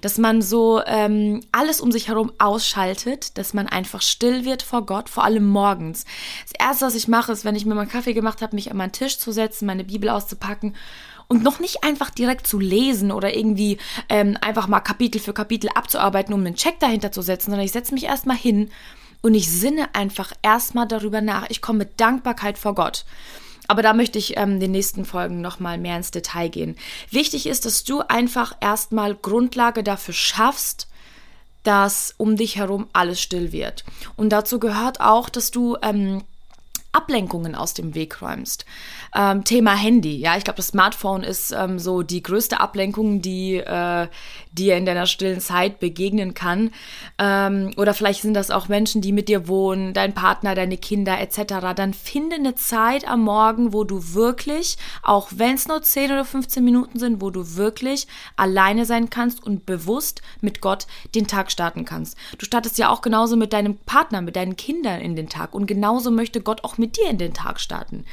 dass 0.00 0.18
man 0.18 0.40
so 0.40 0.82
ähm, 0.86 1.40
alles 1.52 1.80
um 1.80 1.92
sich 1.92 2.08
herum 2.08 2.32
ausschaltet, 2.38 3.36
dass 3.36 3.52
man 3.52 3.66
einfach 3.66 4.02
still 4.02 4.44
wird 4.44 4.62
vor 4.62 4.86
Gott, 4.86 5.08
vor 5.08 5.24
allem 5.24 5.46
morgens. 5.46 6.04
Das 6.44 6.66
Erste, 6.66 6.86
was 6.86 6.94
ich 6.94 7.08
mache, 7.08 7.32
ist, 7.32 7.44
wenn 7.44 7.54
ich 7.54 7.66
mir 7.66 7.74
meinen 7.74 7.88
Kaffee 7.88 8.14
gemacht 8.14 8.40
habe, 8.40 8.56
mich 8.56 8.70
an 8.70 8.76
meinen 8.78 8.92
Tisch 8.92 9.18
zu 9.18 9.30
setzen, 9.30 9.66
meine 9.66 9.84
Bibel 9.84 10.08
auszupacken 10.08 10.74
und 11.28 11.42
noch 11.42 11.60
nicht 11.60 11.84
einfach 11.84 12.10
direkt 12.10 12.46
zu 12.46 12.58
lesen 12.58 13.12
oder 13.12 13.34
irgendwie 13.34 13.78
ähm, 14.08 14.36
einfach 14.40 14.68
mal 14.68 14.80
Kapitel 14.80 15.20
für 15.20 15.32
Kapitel 15.32 15.70
abzuarbeiten, 15.74 16.34
um 16.34 16.40
einen 16.40 16.56
Check 16.56 16.80
dahinter 16.80 17.12
zu 17.12 17.22
setzen, 17.22 17.50
sondern 17.50 17.66
ich 17.66 17.72
setze 17.72 17.94
mich 17.94 18.04
erstmal 18.04 18.36
hin 18.36 18.70
und 19.22 19.34
ich 19.34 19.50
sinne 19.50 19.94
einfach 19.94 20.32
erstmal 20.42 20.86
darüber 20.86 21.20
nach. 21.20 21.48
Ich 21.48 21.62
komme 21.62 21.80
mit 21.80 22.00
Dankbarkeit 22.00 22.58
vor 22.58 22.74
Gott. 22.74 23.04
Aber 23.68 23.82
da 23.82 23.94
möchte 23.94 24.18
ich 24.18 24.36
ähm, 24.36 24.60
den 24.60 24.72
nächsten 24.72 25.04
Folgen 25.04 25.40
nochmal 25.40 25.78
mehr 25.78 25.96
ins 25.96 26.10
Detail 26.10 26.48
gehen. 26.48 26.76
Wichtig 27.10 27.46
ist, 27.46 27.64
dass 27.64 27.84
du 27.84 28.00
einfach 28.00 28.54
erstmal 28.60 29.14
Grundlage 29.14 29.84
dafür 29.84 30.14
schaffst, 30.14 30.88
dass 31.62 32.14
um 32.18 32.36
dich 32.36 32.56
herum 32.56 32.88
alles 32.92 33.20
still 33.22 33.52
wird. 33.52 33.84
Und 34.16 34.30
dazu 34.30 34.58
gehört 34.58 35.00
auch, 35.00 35.28
dass 35.28 35.52
du 35.52 35.76
ähm, 35.80 36.22
Ablenkungen 36.92 37.54
aus 37.54 37.74
dem 37.74 37.94
Weg 37.94 38.20
räumst. 38.20 38.66
Ähm, 39.14 39.44
Thema 39.44 39.74
Handy, 39.74 40.16
ja, 40.16 40.36
ich 40.36 40.44
glaube, 40.44 40.58
das 40.58 40.68
Smartphone 40.68 41.22
ist 41.22 41.50
ähm, 41.52 41.78
so 41.78 42.02
die 42.02 42.22
größte 42.22 42.60
Ablenkung, 42.60 43.22
die 43.22 43.56
äh, 43.56 44.08
dir 44.52 44.76
in 44.76 44.84
deiner 44.84 45.06
stillen 45.06 45.40
Zeit 45.40 45.80
begegnen 45.80 46.34
kann. 46.34 46.70
Ähm, 47.18 47.72
oder 47.76 47.94
vielleicht 47.94 48.22
sind 48.22 48.34
das 48.34 48.50
auch 48.50 48.68
Menschen, 48.68 49.00
die 49.00 49.12
mit 49.12 49.28
dir 49.28 49.48
wohnen, 49.48 49.94
dein 49.94 50.14
Partner, 50.14 50.54
deine 50.54 50.76
Kinder 50.76 51.18
etc. 51.18 51.74
Dann 51.74 51.94
finde 51.94 52.36
eine 52.36 52.54
Zeit 52.54 53.08
am 53.08 53.22
Morgen, 53.22 53.72
wo 53.72 53.84
du 53.84 54.14
wirklich, 54.14 54.76
auch 55.02 55.28
wenn 55.34 55.54
es 55.54 55.68
nur 55.68 55.82
10 55.82 56.12
oder 56.12 56.24
15 56.24 56.62
Minuten 56.62 56.98
sind, 56.98 57.22
wo 57.22 57.30
du 57.30 57.56
wirklich 57.56 58.06
alleine 58.36 58.84
sein 58.84 59.08
kannst 59.08 59.42
und 59.42 59.64
bewusst 59.64 60.20
mit 60.40 60.60
Gott 60.60 60.86
den 61.14 61.26
Tag 61.26 61.50
starten 61.50 61.84
kannst. 61.86 62.18
Du 62.36 62.44
startest 62.44 62.76
ja 62.76 62.90
auch 62.90 63.00
genauso 63.00 63.36
mit 63.36 63.54
deinem 63.54 63.78
Partner, 63.78 64.20
mit 64.20 64.36
deinen 64.36 64.56
Kindern 64.56 65.00
in 65.00 65.16
den 65.16 65.28
Tag 65.28 65.54
und 65.54 65.66
genauso 65.66 66.10
möchte 66.10 66.42
Gott 66.42 66.64
auch 66.64 66.76
mit 66.76 66.81
dir 66.86 67.08
in 67.08 67.18
den 67.18 67.34
Tag 67.34 67.60
starten. 67.60 68.04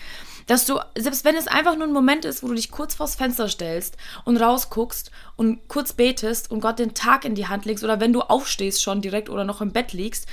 Dass 0.48 0.66
du, 0.66 0.80
selbst 0.98 1.26
wenn 1.26 1.36
es 1.36 1.48
einfach 1.48 1.76
nur 1.76 1.88
ein 1.88 1.94
Moment 1.94 2.26
ist, 2.26 2.42
wo 2.42 2.48
du 2.48 2.56
dich 2.56 2.72
kurz 2.72 2.96
vors 2.96 3.16
Fenster 3.16 3.50
stellst 3.50 3.98
und 4.26 4.38
rausguckst 4.38 5.12
und 5.36 5.68
kurz 5.68 5.94
betest 5.94 6.50
und 6.50 6.60
Gott 6.60 6.80
den 6.80 6.94
Tag 6.94 7.26
in 7.26 7.36
die 7.36 7.48
Hand 7.48 7.66
legst 7.66 7.84
oder 7.84 8.00
wenn 8.00 8.14
du 8.14 8.22
aufstehst 8.22 8.82
schon 8.82 9.02
direkt 9.02 9.30
oder 9.30 9.44
noch 9.44 9.62
im 9.62 9.72
Bett 9.72 9.94
liegst 9.94 10.28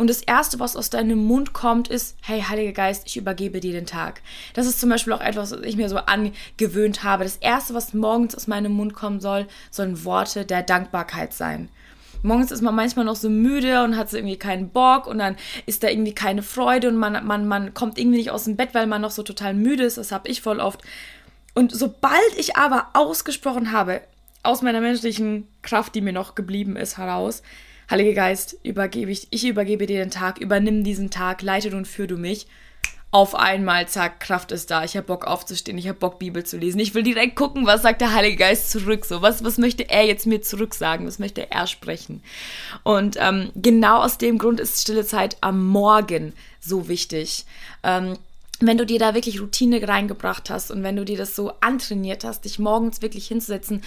und 0.00 0.08
das 0.08 0.22
Erste, 0.22 0.58
was 0.58 0.76
aus 0.76 0.88
deinem 0.88 1.18
Mund 1.18 1.52
kommt, 1.52 1.88
ist, 1.88 2.16
hey, 2.22 2.40
Heiliger 2.40 2.72
Geist, 2.72 3.02
ich 3.04 3.18
übergebe 3.18 3.60
dir 3.60 3.72
den 3.72 3.84
Tag. 3.84 4.22
Das 4.54 4.66
ist 4.66 4.80
zum 4.80 4.88
Beispiel 4.88 5.12
auch 5.12 5.20
etwas, 5.20 5.52
was 5.52 5.60
ich 5.60 5.76
mir 5.76 5.90
so 5.90 5.98
angewöhnt 5.98 7.04
habe. 7.04 7.24
Das 7.24 7.36
Erste, 7.36 7.74
was 7.74 7.92
morgens 7.92 8.34
aus 8.34 8.46
meinem 8.46 8.72
Mund 8.72 8.94
kommen 8.94 9.20
soll, 9.20 9.46
sollen 9.70 10.02
Worte 10.06 10.46
der 10.46 10.62
Dankbarkeit 10.62 11.34
sein 11.34 11.68
morgens 12.22 12.50
ist 12.50 12.62
man 12.62 12.74
manchmal 12.74 13.04
noch 13.04 13.16
so 13.16 13.30
müde 13.30 13.82
und 13.82 13.96
hat 13.96 14.10
so 14.10 14.16
irgendwie 14.16 14.36
keinen 14.36 14.70
Bock 14.70 15.06
und 15.06 15.18
dann 15.18 15.36
ist 15.66 15.82
da 15.82 15.88
irgendwie 15.88 16.14
keine 16.14 16.42
Freude 16.42 16.88
und 16.88 16.96
man, 16.96 17.24
man, 17.26 17.46
man 17.46 17.74
kommt 17.74 17.98
irgendwie 17.98 18.18
nicht 18.18 18.30
aus 18.30 18.44
dem 18.44 18.56
Bett, 18.56 18.70
weil 18.72 18.86
man 18.86 19.02
noch 19.02 19.10
so 19.10 19.22
total 19.22 19.54
müde 19.54 19.84
ist. 19.84 19.98
Das 19.98 20.12
habe 20.12 20.28
ich 20.28 20.42
voll 20.42 20.60
oft. 20.60 20.82
Und 21.54 21.72
sobald 21.74 22.38
ich 22.38 22.56
aber 22.56 22.88
ausgesprochen 22.94 23.72
habe, 23.72 24.00
aus 24.42 24.62
meiner 24.62 24.80
menschlichen 24.80 25.46
Kraft, 25.62 25.94
die 25.94 26.00
mir 26.00 26.12
noch 26.12 26.34
geblieben 26.34 26.76
ist, 26.76 26.98
heraus, 26.98 27.42
Heiliger 27.90 28.12
Geist, 28.12 28.56
übergebe 28.62 29.10
ich, 29.10 29.26
ich 29.30 29.44
übergebe 29.44 29.86
dir 29.86 29.98
den 29.98 30.12
Tag, 30.12 30.38
übernimm 30.38 30.84
diesen 30.84 31.10
Tag, 31.10 31.42
leite 31.42 31.70
du 31.70 31.76
und 31.76 31.88
führ 31.88 32.06
du 32.06 32.16
mich 32.16 32.46
auf 33.12 33.34
einmal, 33.34 33.88
zack, 33.88 34.20
Kraft 34.20 34.52
ist 34.52 34.70
da. 34.70 34.84
Ich 34.84 34.96
habe 34.96 35.06
Bock 35.06 35.26
aufzustehen, 35.26 35.76
ich 35.78 35.88
habe 35.88 35.98
Bock, 35.98 36.20
Bibel 36.20 36.44
zu 36.44 36.58
lesen. 36.58 36.78
Ich 36.78 36.94
will 36.94 37.02
direkt 37.02 37.34
gucken, 37.34 37.66
was 37.66 37.82
sagt 37.82 38.00
der 38.00 38.14
Heilige 38.14 38.36
Geist 38.36 38.70
zurück. 38.70 39.04
So, 39.04 39.20
was, 39.20 39.42
was 39.42 39.58
möchte 39.58 39.88
er 39.88 40.06
jetzt 40.06 40.26
mir 40.26 40.42
zurück 40.42 40.74
sagen? 40.74 41.06
Was 41.06 41.18
möchte 41.18 41.50
er 41.50 41.66
sprechen? 41.66 42.22
Und 42.84 43.16
ähm, 43.18 43.50
genau 43.56 43.98
aus 44.00 44.18
dem 44.18 44.38
Grund 44.38 44.60
ist 44.60 44.82
stille 44.82 45.04
Zeit 45.04 45.36
am 45.40 45.66
Morgen 45.66 46.34
so 46.60 46.86
wichtig. 46.86 47.46
Ähm, 47.82 48.16
wenn 48.60 48.76
du 48.76 48.84
dir 48.84 48.98
da 48.98 49.14
wirklich 49.14 49.40
Routine 49.40 49.86
reingebracht 49.86 50.50
hast 50.50 50.70
und 50.70 50.82
wenn 50.82 50.96
du 50.96 51.04
dir 51.04 51.16
das 51.16 51.34
so 51.34 51.52
antrainiert 51.60 52.24
hast, 52.24 52.44
dich 52.44 52.58
morgens 52.58 53.00
wirklich 53.00 53.26
hinzusetzen, 53.26 53.82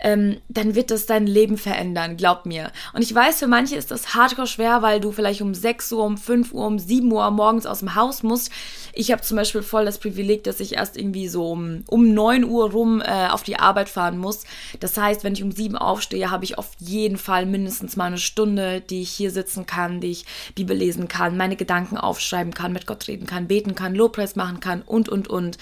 ähm, 0.00 0.36
dann 0.48 0.74
wird 0.74 0.90
das 0.90 1.06
dein 1.06 1.26
Leben 1.26 1.56
verändern, 1.56 2.18
glaub 2.18 2.44
mir. 2.44 2.70
Und 2.92 3.02
ich 3.02 3.14
weiß, 3.14 3.38
für 3.38 3.46
manche 3.46 3.76
ist 3.76 3.90
das 3.90 4.14
hardcore 4.14 4.46
schwer, 4.46 4.82
weil 4.82 5.00
du 5.00 5.12
vielleicht 5.12 5.40
um 5.40 5.54
6 5.54 5.92
Uhr, 5.92 6.04
um 6.04 6.18
5 6.18 6.52
Uhr, 6.52 6.66
um 6.66 6.78
7 6.78 7.10
Uhr 7.10 7.30
morgens 7.30 7.64
aus 7.64 7.78
dem 7.78 7.94
Haus 7.94 8.22
musst. 8.22 8.52
Ich 8.92 9.10
habe 9.12 9.22
zum 9.22 9.36
Beispiel 9.36 9.62
voll 9.62 9.86
das 9.86 9.98
Privileg, 9.98 10.44
dass 10.44 10.60
ich 10.60 10.74
erst 10.74 10.98
irgendwie 10.98 11.28
so 11.28 11.50
um, 11.50 11.84
um 11.88 12.12
9 12.12 12.44
Uhr 12.44 12.70
rum 12.70 13.00
äh, 13.00 13.28
auf 13.28 13.42
die 13.42 13.58
Arbeit 13.58 13.88
fahren 13.88 14.18
muss. 14.18 14.44
Das 14.80 14.96
heißt, 14.96 15.24
wenn 15.24 15.32
ich 15.32 15.42
um 15.42 15.52
7 15.52 15.76
aufstehe, 15.76 16.30
habe 16.30 16.44
ich 16.44 16.58
auf 16.58 16.70
jeden 16.78 17.16
Fall 17.16 17.46
mindestens 17.46 17.96
mal 17.96 18.06
eine 18.06 18.18
Stunde, 18.18 18.82
die 18.82 19.02
ich 19.02 19.10
hier 19.10 19.30
sitzen 19.30 19.64
kann, 19.64 20.02
die 20.02 20.10
ich 20.10 20.26
Bibel 20.54 20.76
lesen 20.76 21.08
kann, 21.08 21.38
meine 21.38 21.56
Gedanken 21.56 21.96
aufschreiben 21.96 22.52
kann, 22.52 22.72
mit 22.74 22.86
Gott 22.86 23.08
reden 23.08 23.26
kann, 23.26 23.48
beten 23.48 23.74
kann, 23.74 23.94
Lob 23.94 24.17
Lobpreis 24.18 24.36
machen 24.36 24.60
kann 24.60 24.82
und, 24.82 25.08
und, 25.08 25.28
und. 25.28 25.58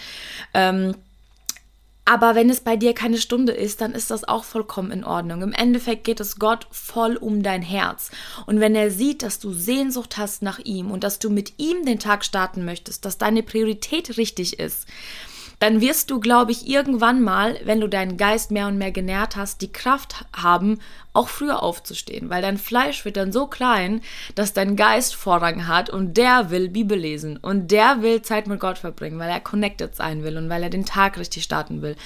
Ähm, 0.54 0.94
aber 2.08 2.36
wenn 2.36 2.50
es 2.50 2.60
bei 2.60 2.76
dir 2.76 2.94
keine 2.94 3.18
Stunde 3.18 3.52
ist, 3.52 3.80
dann 3.80 3.92
ist 3.92 4.12
das 4.12 4.22
auch 4.22 4.44
vollkommen 4.44 4.92
in 4.92 5.02
Ordnung. 5.02 5.42
Im 5.42 5.52
Endeffekt 5.52 6.04
geht 6.04 6.20
es 6.20 6.38
Gott 6.38 6.68
voll 6.70 7.16
um 7.16 7.42
dein 7.42 7.62
Herz. 7.62 8.12
Und 8.46 8.60
wenn 8.60 8.76
er 8.76 8.92
sieht, 8.92 9.24
dass 9.24 9.40
du 9.40 9.52
Sehnsucht 9.52 10.16
hast 10.16 10.40
nach 10.40 10.60
ihm 10.60 10.92
und 10.92 11.02
dass 11.02 11.18
du 11.18 11.30
mit 11.30 11.54
ihm 11.58 11.84
den 11.84 11.98
Tag 11.98 12.24
starten 12.24 12.64
möchtest, 12.64 13.04
dass 13.04 13.18
deine 13.18 13.42
Priorität 13.42 14.16
richtig 14.18 14.60
ist, 14.60 14.86
dann 15.58 15.80
wirst 15.80 16.10
du, 16.10 16.20
glaube 16.20 16.52
ich, 16.52 16.68
irgendwann 16.68 17.22
mal, 17.22 17.58
wenn 17.64 17.80
du 17.80 17.88
deinen 17.88 18.16
Geist 18.16 18.50
mehr 18.50 18.66
und 18.66 18.78
mehr 18.78 18.92
genährt 18.92 19.36
hast, 19.36 19.62
die 19.62 19.72
Kraft 19.72 20.24
haben, 20.34 20.80
auch 21.12 21.28
früher 21.28 21.62
aufzustehen, 21.62 22.28
weil 22.28 22.42
dein 22.42 22.58
Fleisch 22.58 23.04
wird 23.04 23.16
dann 23.16 23.32
so 23.32 23.46
klein, 23.46 24.02
dass 24.34 24.52
dein 24.52 24.76
Geist 24.76 25.14
Vorrang 25.14 25.66
hat 25.66 25.88
und 25.88 26.16
der 26.16 26.50
will 26.50 26.68
Bibel 26.68 26.98
lesen 26.98 27.38
und 27.38 27.70
der 27.70 28.02
will 28.02 28.20
Zeit 28.20 28.46
mit 28.46 28.60
Gott 28.60 28.78
verbringen, 28.78 29.18
weil 29.18 29.30
er 29.30 29.40
connected 29.40 29.96
sein 29.96 30.22
will 30.22 30.36
und 30.36 30.50
weil 30.50 30.62
er 30.62 30.70
den 30.70 30.84
Tag 30.84 31.18
richtig 31.18 31.44
starten 31.44 31.80
will. 31.80 31.96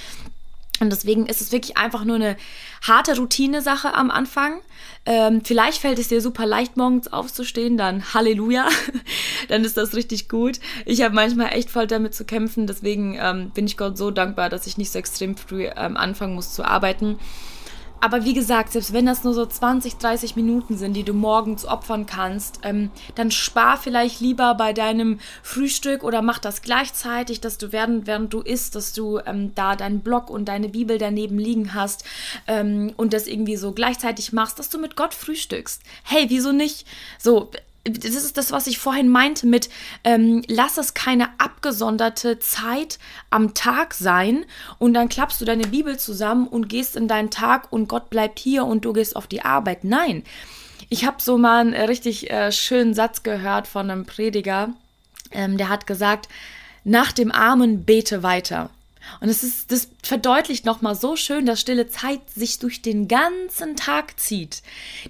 Und 0.81 0.91
deswegen 0.91 1.27
ist 1.27 1.43
es 1.43 1.53
wirklich 1.53 1.77
einfach 1.77 2.05
nur 2.05 2.17
eine 2.17 2.37
harte 2.83 3.17
Routine-Sache 3.17 3.95
am 3.95 4.11
Anfang. 4.11 4.61
Ähm, 5.05 5.43
vielleicht 5.45 5.79
fällt 5.79 5.99
es 5.99 6.09
dir 6.09 6.23
super 6.23 6.47
leicht, 6.47 6.79
morgens 6.79 7.13
aufzustehen, 7.13 7.77
dann 7.77 8.15
Halleluja, 8.15 8.67
dann 9.49 9.63
ist 9.65 9.77
das 9.77 9.95
richtig 9.95 10.31
gut. 10.31 10.59
Ich 10.87 11.03
habe 11.03 11.15
manchmal 11.15 11.53
echt 11.53 11.71
voll 11.71 11.87
damit 11.87 12.15
zu 12.15 12.25
kämpfen, 12.25 12.67
deswegen 12.67 13.19
ähm, 13.21 13.51
bin 13.51 13.67
ich 13.67 13.77
Gott 13.77 13.99
so 13.99 14.11
dankbar, 14.11 14.49
dass 14.49 14.67
ich 14.67 14.79
nicht 14.79 14.91
so 14.91 14.99
extrem 14.99 15.37
früh 15.37 15.67
ähm, 15.67 15.99
anfangen 15.99 16.35
muss 16.35 16.55
zu 16.55 16.65
arbeiten. 16.65 17.19
Aber 18.01 18.25
wie 18.25 18.33
gesagt, 18.33 18.73
selbst 18.73 18.93
wenn 18.93 19.07
das 19.07 19.25
nur 19.25 19.35
so 19.35 19.45
20, 19.45 19.97
30 19.97 20.35
Minuten 20.37 20.77
sind, 20.77 20.95
die 20.95 21.03
du 21.03 21.13
morgens 21.13 21.67
opfern 21.67 22.07
kannst, 22.07 22.61
ähm, 22.63 22.91
dann 23.15 23.31
spar 23.31 23.77
vielleicht 23.77 24.21
lieber 24.21 24.55
bei 24.55 24.73
deinem 24.73 25.21
Frühstück 25.43 26.03
oder 26.03 26.23
mach 26.23 26.39
das 26.39 26.63
gleichzeitig, 26.63 27.41
dass 27.41 27.59
du 27.59 27.73
während, 27.73 28.07
während 28.07 28.33
du 28.33 28.41
isst, 28.41 28.75
dass 28.75 28.93
du 28.95 29.19
ähm, 29.27 29.55
da 29.55 29.77
deinen 29.77 30.01
Blog 30.01 30.31
und 30.31 30.47
deine 30.47 30.71
Bibel 30.71 30.97
daneben 30.97 31.39
liegen 31.39 31.75
hast 31.75 32.05
ähm, 32.47 32.93
und 32.97 33.13
das 33.13 33.27
irgendwie 33.27 33.57
so 33.57 33.73
gleichzeitig 33.73 34.33
machst, 34.33 34.59
dass 34.59 34.71
du 34.71 34.79
mit 34.79 34.97
Gott 34.97 35.13
frühstückst. 35.13 35.83
Hey, 36.03 36.27
wieso 36.29 36.53
nicht? 36.53 36.87
So, 37.19 37.51
das 37.85 38.15
ist 38.15 38.37
das, 38.37 38.53
was 38.53 38.67
ich 38.67 38.79
vorhin 38.79 39.09
meinte 39.09 39.47
mit, 39.47 39.71
ähm, 40.05 40.43
lass 40.49 40.77
es 40.77 40.93
keine 40.93 41.29
abgesonderte 41.39 42.39
Zeit 42.39 42.99
am 43.31 43.55
Tag 43.55 43.95
sein 43.95 44.45
und 44.79 44.95
dann 44.95 45.09
klappst 45.09 45.41
du 45.41 45.45
deine 45.45 45.67
Bibel 45.67 45.99
zusammen 45.99 46.47
und 46.47 46.69
gehst 46.69 46.95
in 46.97 47.09
deinen 47.09 47.31
Tag 47.31 47.73
und 47.73 47.89
Gott 47.89 48.11
bleibt 48.11 48.39
hier 48.39 48.67
und 48.67 48.85
du 48.85 48.93
gehst 48.93 49.17
auf 49.17 49.27
die 49.27 49.43
Arbeit. 49.43 49.85
Nein, 49.85 50.25
ich 50.91 51.07
habe 51.07 51.23
so 51.23 51.39
mal 51.39 51.61
einen 51.61 51.75
richtig 51.75 52.31
äh, 52.31 52.53
schönen 52.53 52.93
Satz 52.93 53.23
gehört 53.23 53.67
von 53.67 53.91
einem 53.91 54.05
Prediger, 54.05 54.71
ähm, 55.31 55.57
der 55.57 55.69
hat 55.69 55.87
gesagt, 55.87 56.29
nach 56.85 57.13
dem 57.13 57.33
Armen 57.33 57.85
bete 57.85 58.23
weiter. 58.23 58.71
Und 59.21 59.29
es 59.29 59.43
ist, 59.43 59.73
das 59.73 59.89
verdeutlicht 60.03 60.65
nochmal 60.65 60.95
so 60.95 61.17
schön, 61.17 61.47
dass 61.47 61.61
stille 61.61 61.89
Zeit 61.89 62.21
sich 62.31 62.59
durch 62.59 62.83
den 62.83 63.09
ganzen 63.09 63.77
Tag 63.77 64.19
zieht. 64.19 64.63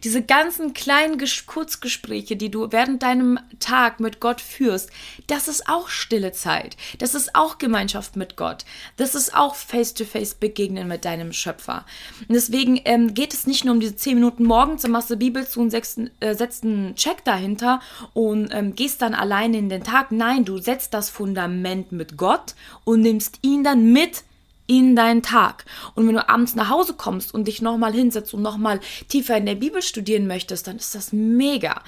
Diese 0.04 0.22
ganzen 0.22 0.74
kleinen 0.74 1.18
Ges 1.18 1.46
Kurzgespräche, 1.46 2.36
die 2.36 2.50
du 2.50 2.72
während 2.72 3.02
deinem 3.02 3.38
Tag 3.58 4.00
mit 4.00 4.20
Gott 4.20 4.40
führst, 4.40 4.90
das 5.26 5.48
ist 5.48 5.68
auch 5.68 5.88
stille 5.88 6.32
Zeit. 6.32 6.76
Das 6.98 7.14
ist 7.14 7.34
auch 7.34 7.58
Gemeinschaft 7.58 8.16
mit 8.16 8.36
Gott. 8.36 8.64
Das 8.96 9.14
ist 9.14 9.34
auch 9.34 9.54
Face-to-Face 9.54 10.34
Begegnen 10.34 10.88
mit 10.88 11.04
deinem 11.04 11.32
Schöpfer. 11.32 11.84
Und 12.20 12.34
deswegen 12.34 12.80
ähm, 12.84 13.14
geht 13.14 13.34
es 13.34 13.46
nicht 13.46 13.64
nur 13.64 13.74
um 13.74 13.80
diese 13.80 13.96
zehn 13.96 14.14
Minuten 14.14 14.44
morgens, 14.44 14.82
dann 14.82 14.90
machst 14.90 15.10
du 15.10 15.16
Bibel 15.16 15.46
zu 15.46 15.60
und 15.60 15.70
setzt, 15.70 16.00
äh, 16.20 16.34
setzt 16.34 16.64
einen 16.64 16.94
Check 16.96 17.24
dahinter 17.24 17.80
und 18.12 18.50
ähm, 18.52 18.74
gehst 18.74 19.02
dann 19.02 19.14
alleine 19.14 19.58
in 19.58 19.68
den 19.68 19.84
Tag. 19.84 20.12
Nein, 20.12 20.44
du 20.44 20.58
setzt 20.58 20.94
das 20.94 21.10
Fundament 21.10 21.92
mit 21.92 22.16
Gott 22.16 22.54
und 22.84 23.00
nimmst 23.00 23.38
ihn 23.42 23.64
dann 23.64 23.79
mit 23.80 24.24
in 24.66 24.94
deinen 24.94 25.22
Tag. 25.22 25.64
Und 25.94 26.06
wenn 26.06 26.14
du 26.14 26.28
abends 26.28 26.54
nach 26.54 26.68
Hause 26.68 26.94
kommst 26.94 27.34
und 27.34 27.48
dich 27.48 27.60
nochmal 27.60 27.92
hinsetzt 27.92 28.34
und 28.34 28.42
nochmal 28.42 28.78
tiefer 29.08 29.36
in 29.36 29.46
der 29.46 29.56
Bibel 29.56 29.82
studieren 29.82 30.28
möchtest, 30.28 30.68
dann 30.68 30.76
ist 30.76 30.94
das 30.94 31.12
mega. 31.12 31.82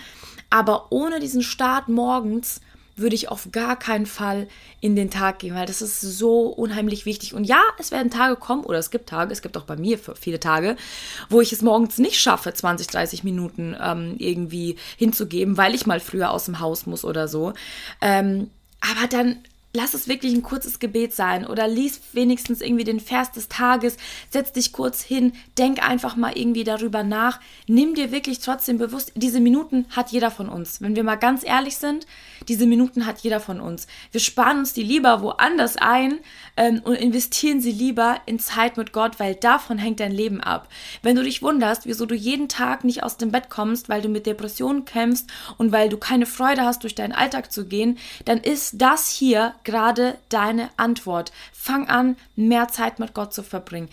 Aber 0.51 0.89
ohne 0.91 1.21
diesen 1.21 1.43
Start 1.43 1.89
morgens 1.89 2.61
würde 2.97 3.15
ich 3.15 3.29
auf 3.29 3.49
gar 3.53 3.79
keinen 3.79 4.07
Fall 4.07 4.49
in 4.81 4.97
den 4.97 5.11
Tag 5.11 5.39
gehen, 5.39 5.55
weil 5.55 5.67
das 5.67 5.81
ist 5.81 6.01
so 6.01 6.49
unheimlich 6.49 7.07
wichtig. 7.07 7.35
Und 7.35 7.45
ja, 7.45 7.63
es 7.79 7.91
werden 7.91 8.11
Tage 8.11 8.37
kommen, 8.37 8.65
oder 8.65 8.79
es 8.79 8.91
gibt 8.91 9.09
Tage, 9.09 9.33
es 9.33 9.43
gibt 9.43 9.57
auch 9.57 9.65
bei 9.65 9.77
mir 9.77 9.99
viele 9.99 10.41
Tage, 10.41 10.77
wo 11.31 11.41
ich 11.41 11.53
es 11.53 11.63
morgens 11.63 11.99
nicht 11.99 12.21
schaffe, 12.21 12.53
20, 12.53 12.89
30 12.89 13.25
Minuten 13.25 13.77
ähm, 13.81 14.17
irgendwie 14.19 14.77
hinzugeben, 14.97 15.57
weil 15.57 15.75
ich 15.75 15.87
mal 15.87 16.01
früher 16.01 16.31
aus 16.31 16.45
dem 16.45 16.61
Haus 16.61 16.87
muss 16.87 17.05
oder 17.05 17.29
so. 17.29 17.55
Ähm, 18.01 18.51
aber 18.81 19.07
dann 19.09 19.39
lass 19.75 19.95
es 19.95 20.09
wirklich 20.09 20.35
ein 20.35 20.43
kurzes 20.43 20.79
Gebet 20.79 21.15
sein 21.15 21.47
oder 21.47 21.67
lies 21.67 22.01
wenigstens 22.13 22.61
irgendwie 22.61 22.85
den 22.85 23.01
Vers 23.01 23.33
des 23.33 23.49
Tages, 23.49 23.97
setz 24.31 24.53
dich 24.53 24.73
kurz 24.73 25.03
hin, 25.03 25.33
denk 25.57 25.83
einfach 25.87 26.17
mal 26.17 26.37
irgendwie 26.37 26.65
darüber 26.65 27.03
nach, 27.03 27.41
nimm 27.67 27.95
dir 27.95 28.13
wirklich 28.13 28.41
trotzdem 28.41 28.79
bewusst, 28.79 29.13
diese 29.15 29.41
Minuten 29.41 29.87
hat 29.91 30.11
jeder 30.11 30.31
von 30.31 30.49
uns. 30.49 30.83
Wenn 30.83 30.97
wir 30.97 31.05
mal 31.05 31.17
ganz 31.17 31.45
ehrlich 31.45 31.77
sind, 31.77 32.07
diese 32.49 32.67
Minuten 32.67 33.07
hat 33.07 33.21
jeder 33.21 33.41
von 33.41 33.61
uns. 33.61 33.87
Wir 34.11 34.21
sparen 34.21 34.59
uns 34.59 34.75
die 34.75 34.83
lieber 34.83 35.23
woanders 35.23 35.77
ein 35.77 36.19
ähm, 36.57 36.83
und 36.85 36.95
investieren 36.95 37.61
sie 37.61 37.73
lieber 37.73 38.21
in 38.27 38.39
Zeit 38.39 38.77
mit 38.77 38.93
Gott, 38.93 39.19
weil 39.21 39.35
davon 39.35 39.79
hängt 39.79 40.01
dein 40.01 40.13
Leben 40.13 40.41
ab. 40.41 40.69
Wenn 41.03 41.17
du 41.17 41.23
dich 41.23 41.43
wunderst, 41.43 41.87
wieso 41.87 42.05
du 42.05 42.15
jeden 42.15 42.49
Tag 42.49 42.85
nicht 42.85 43.03
aus 43.03 43.17
dem 43.17 43.31
Bett 43.31 43.49
kommst, 43.49 43.89
weil 43.89 44.03
du 44.03 44.09
mit 44.09 44.27
Depressionen 44.27 44.85
kämpfst 44.85 45.31
und 45.57 45.73
weil 45.73 45.89
du 45.89 45.97
keine 45.97 46.27
Freude 46.27 46.63
hast, 46.63 46.83
durch 46.83 46.95
deinen 46.95 47.13
Alltag 47.13 47.53
zu 47.53 47.67
gehen, 47.67 47.99
dann 48.25 48.39
ist 48.39 48.81
das 48.83 49.09
hier 49.09 49.55
gerade 49.65 50.19
deine 50.29 50.71
Antwort. 50.77 51.33
Fang 51.53 51.89
an, 51.89 52.17
mehr 52.37 52.69
Zeit 52.69 52.99
mit 52.99 53.15
Gott 53.15 53.33
zu 53.35 53.43
verbringen. 53.43 53.89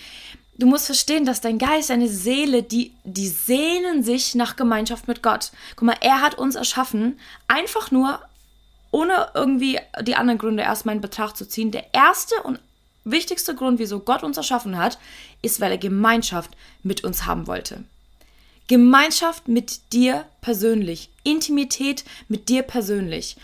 Du 0.58 0.68
musst 0.68 0.88
verstehen, 0.88 1.26
dass 1.26 1.40
dein 1.40 1.58
Geist, 1.58 1.90
deine 1.90 2.10
Seele, 2.10 2.64
die, 2.64 2.92
die 3.06 3.30
sehnen 3.30 4.04
sich 4.04 4.36
nach 4.36 4.58
Gemeinschaft 4.58 5.08
mit 5.08 5.24
Gott. 5.24 5.52
Guck 5.78 5.84
mal, 5.84 5.98
er 6.02 6.22
hat 6.22 6.36
uns 6.36 6.56
erschaffen, 6.56 7.18
einfach 7.48 7.92
nur, 7.92 8.20
ohne 8.92 9.30
irgendwie 9.34 9.80
die 10.02 10.16
anderen 10.16 10.38
Gründe 10.38 10.64
erstmal 10.64 10.96
in 10.96 11.02
Betracht 11.02 11.38
zu 11.38 11.48
ziehen. 11.48 11.72
Der 11.72 11.94
erste 11.94 12.36
und 12.44 12.60
wichtigste 13.06 13.56
Grund, 13.56 13.80
wieso 13.80 14.02
Gott 14.02 14.24
uns 14.24 14.36
erschaffen 14.36 14.78
hat, 14.78 15.00
ist, 15.42 15.62
weil 15.62 15.72
er 15.72 15.78
Gemeinschaft 15.78 16.52
mit 16.84 17.06
uns 17.06 17.26
haben 17.26 17.48
wollte. 17.48 17.86
Gemeinschaft 18.68 19.48
mit 19.48 19.94
dir 19.94 20.26
persönlich. 20.42 21.10
Intimität 21.24 22.04
mit 22.28 22.50
dir 22.50 22.64
persönlich. 22.64 23.38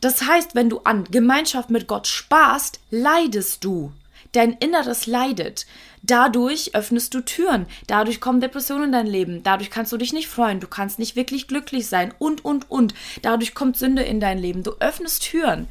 Das 0.00 0.22
heißt, 0.22 0.54
wenn 0.54 0.70
du 0.70 0.80
an 0.84 1.04
Gemeinschaft 1.04 1.70
mit 1.70 1.86
Gott 1.86 2.06
sparst, 2.06 2.80
leidest 2.90 3.64
du. 3.64 3.92
Dein 4.32 4.52
Inneres 4.52 5.06
leidet. 5.06 5.66
Dadurch 6.02 6.74
öffnest 6.74 7.12
du 7.12 7.20
Türen. 7.20 7.66
Dadurch 7.86 8.20
kommen 8.20 8.40
Depressionen 8.40 8.84
in 8.84 8.92
dein 8.92 9.06
Leben. 9.06 9.42
Dadurch 9.42 9.70
kannst 9.70 9.92
du 9.92 9.96
dich 9.96 10.12
nicht 10.12 10.28
freuen. 10.28 10.60
Du 10.60 10.68
kannst 10.68 10.98
nicht 10.98 11.16
wirklich 11.16 11.48
glücklich 11.48 11.88
sein. 11.88 12.14
Und, 12.18 12.44
und, 12.44 12.70
und. 12.70 12.94
Dadurch 13.22 13.54
kommt 13.54 13.76
Sünde 13.76 14.02
in 14.02 14.20
dein 14.20 14.38
Leben. 14.38 14.62
Du 14.62 14.72
öffnest 14.78 15.24
Türen. 15.24 15.66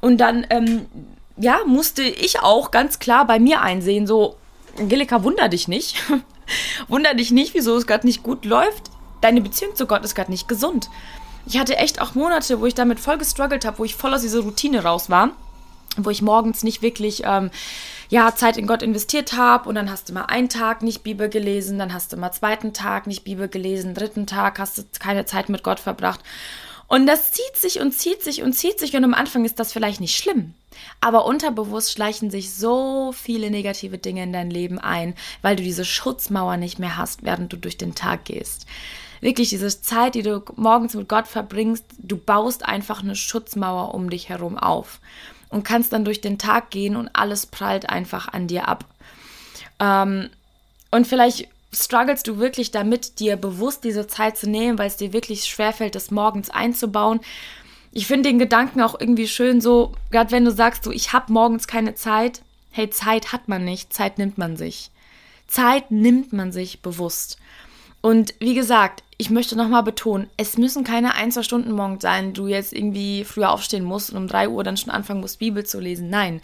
Und 0.00 0.18
dann, 0.18 0.46
ähm, 0.50 0.86
ja, 1.36 1.60
musste 1.66 2.02
ich 2.02 2.40
auch 2.40 2.70
ganz 2.70 2.98
klar 2.98 3.26
bei 3.26 3.38
mir 3.38 3.62
einsehen, 3.62 4.06
so, 4.06 4.36
Angelika, 4.78 5.24
wunder 5.24 5.48
dich 5.48 5.66
nicht. 5.66 5.96
wunder 6.88 7.14
dich 7.14 7.32
nicht, 7.32 7.54
wieso 7.54 7.76
es 7.76 7.86
gerade 7.86 8.06
nicht 8.06 8.22
gut 8.22 8.44
läuft. 8.44 8.90
Deine 9.22 9.40
Beziehung 9.40 9.74
zu 9.74 9.86
Gott 9.86 10.04
ist 10.04 10.14
gerade 10.14 10.30
nicht 10.30 10.46
gesund 10.46 10.90
ich 11.46 11.58
hatte 11.58 11.76
echt 11.76 12.00
auch 12.00 12.14
Monate, 12.14 12.60
wo 12.60 12.66
ich 12.66 12.74
damit 12.74 13.00
voll 13.00 13.18
gestruggelt 13.18 13.64
habe, 13.64 13.78
wo 13.78 13.84
ich 13.84 13.94
voll 13.94 14.14
aus 14.14 14.22
dieser 14.22 14.40
Routine 14.40 14.82
raus 14.82 15.10
war, 15.10 15.30
wo 15.96 16.10
ich 16.10 16.22
morgens 16.22 16.62
nicht 16.62 16.82
wirklich 16.82 17.22
ähm, 17.24 17.50
ja, 18.08 18.34
Zeit 18.34 18.56
in 18.56 18.66
Gott 18.66 18.82
investiert 18.82 19.34
habe 19.34 19.68
und 19.68 19.74
dann 19.74 19.90
hast 19.90 20.08
du 20.08 20.12
mal 20.12 20.24
einen 20.24 20.48
Tag 20.48 20.82
nicht 20.82 21.02
Bibel 21.02 21.28
gelesen, 21.28 21.78
dann 21.78 21.92
hast 21.92 22.12
du 22.12 22.16
mal 22.16 22.32
zweiten 22.32 22.72
Tag 22.72 23.06
nicht 23.06 23.24
Bibel 23.24 23.48
gelesen, 23.48 23.94
dritten 23.94 24.26
Tag 24.26 24.58
hast 24.58 24.78
du 24.78 24.82
keine 24.98 25.26
Zeit 25.26 25.48
mit 25.48 25.62
Gott 25.62 25.80
verbracht. 25.80 26.20
Und 26.86 27.06
das 27.06 27.32
zieht 27.32 27.56
sich 27.56 27.80
und 27.80 27.92
zieht 27.92 28.22
sich 28.22 28.42
und 28.42 28.52
zieht 28.52 28.78
sich 28.78 28.94
und 28.94 29.04
am 29.04 29.14
Anfang 29.14 29.44
ist 29.44 29.58
das 29.58 29.72
vielleicht 29.72 30.00
nicht 30.00 30.16
schlimm. 30.16 30.52
Aber 31.00 31.24
unterbewusst 31.24 31.92
schleichen 31.92 32.30
sich 32.30 32.54
so 32.54 33.12
viele 33.12 33.50
negative 33.50 33.96
Dinge 33.96 34.22
in 34.22 34.32
dein 34.32 34.50
Leben 34.50 34.78
ein, 34.78 35.14
weil 35.40 35.56
du 35.56 35.62
diese 35.62 35.84
Schutzmauer 35.84 36.56
nicht 36.56 36.78
mehr 36.78 36.96
hast, 36.96 37.22
während 37.22 37.52
du 37.52 37.56
durch 37.56 37.78
den 37.78 37.94
Tag 37.94 38.26
gehst 38.26 38.66
wirklich 39.24 39.48
diese 39.48 39.80
Zeit, 39.80 40.14
die 40.14 40.22
du 40.22 40.44
morgens 40.54 40.94
mit 40.94 41.08
Gott 41.08 41.26
verbringst, 41.26 41.84
du 41.98 42.18
baust 42.18 42.64
einfach 42.64 43.02
eine 43.02 43.16
Schutzmauer 43.16 43.94
um 43.94 44.10
dich 44.10 44.28
herum 44.28 44.58
auf 44.58 45.00
und 45.48 45.64
kannst 45.64 45.94
dann 45.94 46.04
durch 46.04 46.20
den 46.20 46.38
Tag 46.38 46.70
gehen 46.70 46.94
und 46.94 47.08
alles 47.14 47.46
prallt 47.46 47.88
einfach 47.88 48.28
an 48.28 48.48
dir 48.48 48.68
ab. 48.68 48.84
Ähm, 49.80 50.28
und 50.90 51.06
vielleicht 51.06 51.48
strugglest 51.72 52.28
du 52.28 52.38
wirklich 52.38 52.70
damit, 52.70 53.18
dir 53.18 53.36
bewusst 53.36 53.82
diese 53.82 54.06
Zeit 54.06 54.36
zu 54.36 54.48
nehmen, 54.48 54.78
weil 54.78 54.88
es 54.88 54.98
dir 54.98 55.14
wirklich 55.14 55.46
schwerfällt, 55.46 55.94
das 55.94 56.10
morgens 56.10 56.50
einzubauen. 56.50 57.20
Ich 57.92 58.06
finde 58.06 58.28
den 58.28 58.38
Gedanken 58.38 58.82
auch 58.82 59.00
irgendwie 59.00 59.26
schön, 59.26 59.62
so, 59.62 59.92
gerade 60.10 60.32
wenn 60.32 60.44
du 60.44 60.52
sagst, 60.52 60.84
so, 60.84 60.92
ich 60.92 61.14
habe 61.14 61.32
morgens 61.32 61.66
keine 61.66 61.94
Zeit. 61.94 62.42
Hey, 62.70 62.90
Zeit 62.90 63.32
hat 63.32 63.48
man 63.48 63.64
nicht, 63.64 63.90
Zeit 63.90 64.18
nimmt 64.18 64.36
man 64.36 64.58
sich. 64.58 64.90
Zeit 65.46 65.90
nimmt 65.90 66.34
man 66.34 66.52
sich 66.52 66.82
bewusst. 66.82 67.38
Und 68.04 68.34
wie 68.38 68.54
gesagt, 68.54 69.03
ich 69.16 69.30
möchte 69.30 69.56
nochmal 69.56 69.82
betonen, 69.82 70.28
es 70.36 70.58
müssen 70.58 70.82
keine 70.82 71.14
ein, 71.14 71.30
zwei 71.30 71.42
Stunden 71.42 71.72
morgens 71.72 72.02
sein, 72.02 72.32
du 72.32 72.48
jetzt 72.48 72.72
irgendwie 72.72 73.24
früher 73.24 73.50
aufstehen 73.50 73.84
musst 73.84 74.10
und 74.10 74.16
um 74.16 74.28
drei 74.28 74.48
Uhr 74.48 74.64
dann 74.64 74.76
schon 74.76 74.90
anfangen 74.90 75.20
musst, 75.20 75.38
Bibel 75.38 75.64
zu 75.64 75.78
lesen. 75.78 76.10
Nein, 76.10 76.40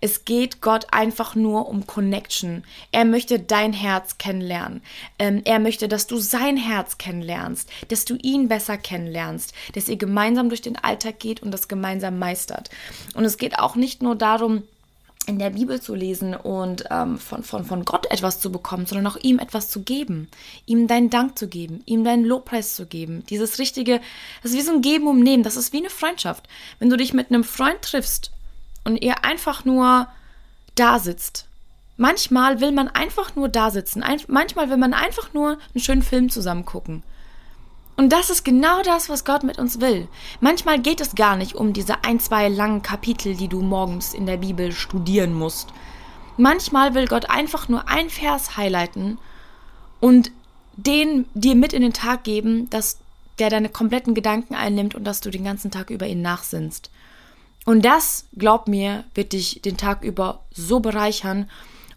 es 0.00 0.24
geht 0.24 0.60
Gott 0.60 0.86
einfach 0.90 1.34
nur 1.34 1.68
um 1.68 1.86
Connection. 1.86 2.64
Er 2.92 3.04
möchte 3.04 3.38
dein 3.38 3.72
Herz 3.72 4.16
kennenlernen. 4.18 4.82
Ähm, 5.18 5.42
er 5.44 5.58
möchte, 5.58 5.86
dass 5.86 6.06
du 6.06 6.16
sein 6.16 6.56
Herz 6.56 6.98
kennenlernst, 6.98 7.68
dass 7.88 8.04
du 8.04 8.16
ihn 8.16 8.48
besser 8.48 8.78
kennenlernst, 8.78 9.52
dass 9.74 9.88
ihr 9.88 9.96
gemeinsam 9.96 10.48
durch 10.48 10.62
den 10.62 10.76
Alltag 10.76 11.18
geht 11.18 11.42
und 11.42 11.50
das 11.50 11.68
gemeinsam 11.68 12.18
meistert. 12.18 12.70
Und 13.14 13.24
es 13.24 13.36
geht 13.36 13.58
auch 13.58 13.76
nicht 13.76 14.02
nur 14.02 14.16
darum, 14.16 14.62
in 15.26 15.38
der 15.38 15.50
Bibel 15.50 15.80
zu 15.80 15.94
lesen 15.94 16.34
und 16.34 16.84
ähm, 16.90 17.18
von, 17.18 17.42
von, 17.42 17.64
von 17.64 17.84
Gott 17.84 18.06
etwas 18.10 18.40
zu 18.40 18.52
bekommen, 18.52 18.86
sondern 18.86 19.06
auch 19.06 19.16
ihm 19.16 19.38
etwas 19.38 19.70
zu 19.70 19.82
geben, 19.82 20.28
ihm 20.66 20.86
deinen 20.86 21.10
Dank 21.10 21.38
zu 21.38 21.48
geben, 21.48 21.82
ihm 21.86 22.04
deinen 22.04 22.24
Lobpreis 22.24 22.74
zu 22.74 22.86
geben. 22.86 23.24
Dieses 23.30 23.58
richtige, 23.58 24.00
das 24.42 24.52
ist 24.52 24.58
wie 24.58 24.62
so 24.62 24.72
ein 24.72 24.82
Geben 24.82 25.06
und 25.06 25.20
Nehmen, 25.20 25.42
das 25.42 25.56
ist 25.56 25.72
wie 25.72 25.78
eine 25.78 25.90
Freundschaft. 25.90 26.48
Wenn 26.78 26.90
du 26.90 26.96
dich 26.96 27.14
mit 27.14 27.30
einem 27.30 27.44
Freund 27.44 27.82
triffst 27.82 28.32
und 28.84 28.96
ihr 29.02 29.24
einfach 29.24 29.64
nur 29.64 30.08
da 30.74 30.98
sitzt. 30.98 31.46
Manchmal 31.96 32.60
will 32.60 32.72
man 32.72 32.88
einfach 32.88 33.36
nur 33.36 33.48
da 33.48 33.70
sitzen, 33.70 34.02
ein, 34.02 34.20
manchmal 34.26 34.68
will 34.68 34.76
man 34.76 34.94
einfach 34.94 35.32
nur 35.32 35.58
einen 35.74 35.82
schönen 35.82 36.02
Film 36.02 36.28
zusammen 36.28 36.64
gucken. 36.64 37.04
Und 37.96 38.10
das 38.10 38.28
ist 38.28 38.44
genau 38.44 38.82
das, 38.82 39.08
was 39.08 39.24
Gott 39.24 39.44
mit 39.44 39.58
uns 39.58 39.80
will. 39.80 40.08
Manchmal 40.40 40.80
geht 40.80 41.00
es 41.00 41.14
gar 41.14 41.36
nicht 41.36 41.54
um 41.54 41.72
diese 41.72 42.02
ein, 42.04 42.18
zwei 42.18 42.48
langen 42.48 42.82
Kapitel, 42.82 43.36
die 43.36 43.48
du 43.48 43.62
morgens 43.62 44.14
in 44.14 44.26
der 44.26 44.38
Bibel 44.38 44.72
studieren 44.72 45.32
musst. 45.32 45.68
Manchmal 46.36 46.94
will 46.94 47.06
Gott 47.06 47.30
einfach 47.30 47.68
nur 47.68 47.88
ein 47.88 48.10
Vers 48.10 48.56
highlighten 48.56 49.18
und 50.00 50.32
den 50.76 51.26
dir 51.34 51.54
mit 51.54 51.72
in 51.72 51.82
den 51.82 51.92
Tag 51.92 52.24
geben, 52.24 52.68
dass 52.70 52.98
der 53.38 53.50
deine 53.50 53.68
kompletten 53.68 54.14
Gedanken 54.14 54.54
einnimmt 54.54 54.94
und 54.94 55.04
dass 55.04 55.20
du 55.20 55.30
den 55.30 55.44
ganzen 55.44 55.70
Tag 55.70 55.90
über 55.90 56.06
ihn 56.06 56.22
nachsinnst. 56.22 56.90
Und 57.64 57.84
das, 57.84 58.26
glaub 58.36 58.68
mir, 58.68 59.04
wird 59.14 59.32
dich 59.32 59.62
den 59.62 59.76
Tag 59.76 60.02
über 60.02 60.40
so 60.52 60.80
bereichern 60.80 61.48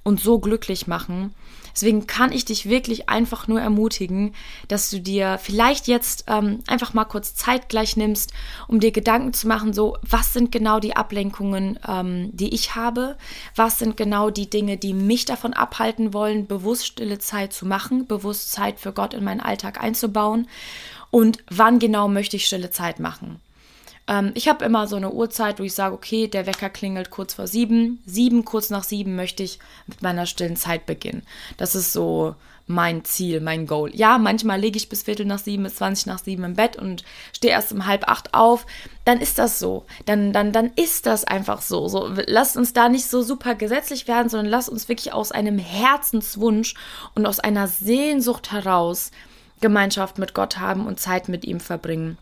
und 0.04 0.22
so 0.22 0.40
glücklich 0.40 0.88
machen. 0.88 1.34
Deswegen 1.78 2.08
kann 2.08 2.32
ich 2.32 2.44
dich 2.44 2.68
wirklich 2.68 3.08
einfach 3.08 3.48
nur 3.48 3.62
ermutigen, 3.62 4.34
dass 4.68 4.90
du 4.90 5.00
dir 5.00 5.38
vielleicht 5.40 5.88
jetzt 5.88 6.24
ähm, 6.26 6.64
einfach 6.66 6.96
mal 6.96 7.06
kurz 7.06 7.36
Zeit 7.36 7.70
gleich 7.70 7.96
nimmst, 7.96 8.34
um 8.68 8.80
dir 8.80 8.92
Gedanken 8.92 9.32
zu 9.32 9.48
machen, 9.48 9.74
so 9.74 9.96
was 10.02 10.34
sind 10.34 10.52
genau 10.52 10.80
die 10.80 10.96
Ablenkungen, 10.96 11.78
ähm, 11.88 12.32
die 12.34 12.52
ich 12.56 12.74
habe, 12.74 13.16
was 13.56 13.78
sind 13.78 13.96
genau 13.96 14.32
die 14.32 14.50
Dinge, 14.50 14.78
die 14.78 14.96
mich 14.96 15.26
davon 15.26 15.54
abhalten 15.54 16.16
wollen, 16.16 16.48
bewusst 16.48 16.88
stille 16.88 17.20
Zeit 17.20 17.54
zu 17.54 17.68
machen, 17.68 18.08
bewusst 18.08 18.52
Zeit 18.52 18.80
für 18.80 18.92
Gott 18.92 19.14
in 19.14 19.24
meinen 19.24 19.42
Alltag 19.42 19.80
einzubauen 19.80 20.48
und 21.12 21.44
wann 21.48 21.78
genau 21.78 22.08
möchte 22.08 22.38
ich 22.38 22.48
stille 22.48 22.72
Zeit 22.72 23.00
machen. 23.00 23.40
Ähm, 24.08 24.32
ich 24.34 24.48
habe 24.48 24.66
immer 24.66 24.88
so 24.88 24.96
eine 24.96 25.12
Uhrzeit, 25.12 25.60
wo 25.60 25.64
ich 25.64 25.74
sage, 25.74 25.96
okay, 25.96 26.28
der 26.28 26.46
Wecker 26.46 26.70
klingelt 26.70 27.10
kurz 27.10 27.34
vor 27.34 27.48
sieben. 27.48 28.02
Sieben, 28.06 28.46
kurz 28.46 28.70
nach 28.70 28.84
sieben 28.84 29.16
möchte 29.16 29.44
ich 29.44 29.60
mit 29.88 30.02
meiner 30.02 30.26
stillen 30.26 30.56
Zeit 30.56 30.86
beginnen. 30.86 31.24
Das 31.58 31.76
ist 31.76 31.94
so 31.94 32.36
mein 32.70 33.06
Ziel, 33.06 33.40
mein 33.40 33.66
Goal. 33.66 33.96
Ja, 33.96 34.18
manchmal 34.18 34.60
lege 34.60 34.76
ich 34.76 34.90
bis 34.90 35.04
Viertel 35.04 35.26
nach 35.26 35.40
sieben, 35.40 35.64
bis 35.64 35.76
zwanzig 35.76 36.06
nach 36.06 36.20
sieben 36.20 36.44
im 36.44 36.56
Bett 36.56 36.76
und 36.76 37.06
stehe 37.32 37.54
erst 37.54 37.72
um 37.72 37.86
halb 37.86 38.10
acht 38.10 38.34
auf. 38.34 38.66
Dann 39.06 39.22
ist 39.22 39.40
das 39.40 39.58
so. 39.58 39.86
Dann, 40.06 40.34
dann, 40.34 40.52
dann 40.52 40.72
ist 40.76 41.06
das 41.06 41.24
einfach 41.24 41.62
so. 41.62 41.88
so. 41.88 42.10
Lasst 42.28 42.58
uns 42.58 42.74
da 42.74 42.90
nicht 42.90 43.06
so 43.06 43.22
super 43.22 43.56
gesetzlich 43.56 44.10
werden, 44.10 44.28
sondern 44.28 44.52
lasst 44.52 44.68
uns 44.68 44.90
wirklich 44.90 45.14
aus 45.14 45.32
einem 45.32 45.60
Herzenswunsch 45.60 46.76
und 47.16 47.26
aus 47.26 47.40
einer 47.40 47.70
Sehnsucht 47.70 48.52
heraus 48.52 49.12
Gemeinschaft 49.62 50.18
mit 50.18 50.34
Gott 50.34 50.58
haben 50.58 50.88
und 50.88 51.00
Zeit 51.00 51.30
mit 51.30 51.46
ihm 51.46 51.62
verbringen. 51.62 52.18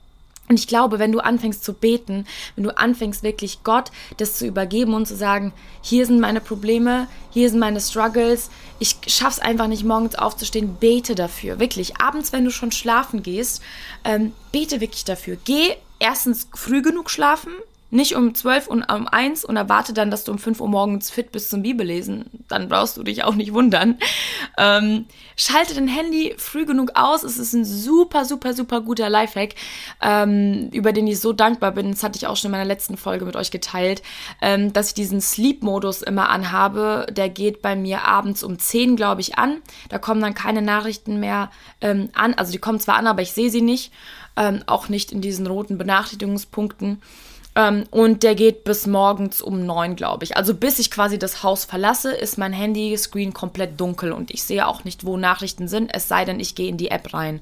Und 0.48 0.60
ich 0.60 0.68
glaube, 0.68 1.00
wenn 1.00 1.12
du 1.12 1.20
anfängst 1.20 1.64
zu 1.64 1.74
beten, 1.74 2.26
wenn 2.56 2.64
du 2.64 2.78
anfängst 2.78 3.24
wirklich 3.24 3.64
Gott 3.64 3.92
das 4.18 4.38
zu 4.38 4.46
übergeben 4.46 4.94
und 4.94 5.08
zu 5.08 5.16
sagen, 5.16 5.54
hier 5.82 6.06
sind 6.06 6.20
meine 6.20 6.42
Probleme, 6.42 7.08
hier 7.32 7.50
sind 7.50 7.60
meine 7.60 7.82
Struggles, 7.82 8.50
ich 8.78 8.98
schaff's 9.08 9.40
einfach 9.40 9.68
nicht 9.68 9.84
morgens 9.84 10.16
aufzustehen, 10.16 10.76
bete 10.80 11.16
dafür, 11.16 11.60
wirklich. 11.60 12.00
Abends, 12.00 12.32
wenn 12.32 12.46
du 12.46 12.52
schon 12.52 12.72
schlafen 12.72 13.24
gehst, 13.24 13.62
ähm, 14.04 14.34
bete 14.52 14.82
wirklich 14.82 15.06
dafür. 15.06 15.38
Geh 15.44 15.76
erstens 16.00 16.48
früh 16.54 16.82
genug 16.82 17.10
schlafen, 17.10 17.54
Nicht 17.92 18.16
um 18.16 18.34
12 18.34 18.68
und 18.68 18.84
um 18.92 19.08
1 19.08 19.46
und 19.46 19.58
erwarte 19.58 19.94
dann, 19.94 20.10
dass 20.10 20.24
du 20.24 20.32
um 20.32 20.40
5 20.40 20.60
Uhr 20.60 20.68
morgens 20.68 21.12
fit 21.12 21.32
bist 21.32 21.52
zum 21.52 21.62
Bibellesen. 21.62 22.26
Dann 22.48 22.68
brauchst 22.68 22.98
du 22.98 23.04
dich 23.04 23.24
auch 23.24 23.36
nicht 23.36 23.54
wundern. 23.54 24.00
Ähm, 24.58 25.06
schalte 25.36 25.76
dein 25.76 25.88
Handy 25.88 26.34
früh 26.38 26.66
genug 26.66 26.92
aus. 26.96 27.24
Es 27.24 27.38
ist 27.38 27.54
ein 27.54 27.64
super, 27.64 28.26
super, 28.26 28.54
super 28.54 28.82
guter 28.82 29.10
Lifehack, 29.10 29.54
ähm, 30.02 30.70
über 30.74 30.94
den 30.94 31.06
ich 31.06 31.20
so 31.20 31.32
dankbar 31.32 31.72
bin. 31.74 31.92
Das 31.92 32.04
hatte 32.04 32.18
ich 32.18 32.26
auch 32.26 32.36
schon 32.36 32.50
in 32.50 32.54
meiner 32.54 32.66
letzten 32.66 32.98
Folge 32.98 33.24
mit 33.24 33.36
euch 33.36 33.52
geteilt, 33.52 34.02
ähm, 34.42 34.74
dass 34.74 34.90
ich 34.90 34.94
diesen 34.96 35.22
Sleep-Modus 35.22 36.02
immer 36.02 36.30
anhabe. 36.30 37.06
Der 37.12 37.30
geht 37.30 37.62
bei 37.62 37.76
mir 37.76 38.04
abends 38.04 38.44
um 38.44 38.58
10, 38.58 38.96
glaube 38.96 39.22
ich, 39.22 39.38
an. 39.38 39.62
Da 39.90 40.00
kommen 40.00 40.22
dann 40.22 40.34
keine 40.34 40.64
Nachrichten 40.64 41.20
mehr 41.20 41.52
ähm, 41.82 42.10
an. 42.14 42.34
Also 42.34 42.52
die 42.52 42.58
kommen 42.58 42.80
zwar 42.80 42.96
an, 42.96 43.06
aber 43.06 43.22
ich 43.22 43.32
sehe 43.32 43.52
sie 43.52 43.62
nicht. 43.62 43.92
Ähm, 44.38 44.64
auch 44.66 44.90
nicht 44.90 45.12
in 45.12 45.22
diesen 45.22 45.48
roten 45.48 45.78
Benachrichtigungspunkten. 45.78 47.02
Ähm, 47.56 47.86
und 47.90 48.24
der 48.24 48.36
geht 48.36 48.64
bis 48.66 48.86
morgens 48.86 49.42
um 49.42 49.66
neun, 49.66 49.96
glaube 49.96 50.26
ich. 50.26 50.36
Also 50.36 50.54
bis 50.54 50.80
ich 50.80 50.92
quasi 50.92 51.18
das 51.18 51.42
Haus 51.42 51.66
verlasse, 51.66 52.12
ist 52.12 52.38
mein 52.38 52.54
Handy-Screen 52.54 53.34
komplett 53.34 53.80
dunkel 53.80 54.12
und 54.12 54.32
ich 54.32 54.44
sehe 54.44 54.68
auch 54.68 54.84
nicht, 54.84 55.06
wo 55.06 55.18
Nachrichten 55.18 55.68
sind, 55.68 55.92
es 55.94 56.08
sei 56.08 56.26
denn, 56.26 56.40
ich 56.40 56.56
gehe 56.56 56.68
in 56.68 56.78
die 56.78 56.92
App 56.92 57.14
rein. 57.14 57.42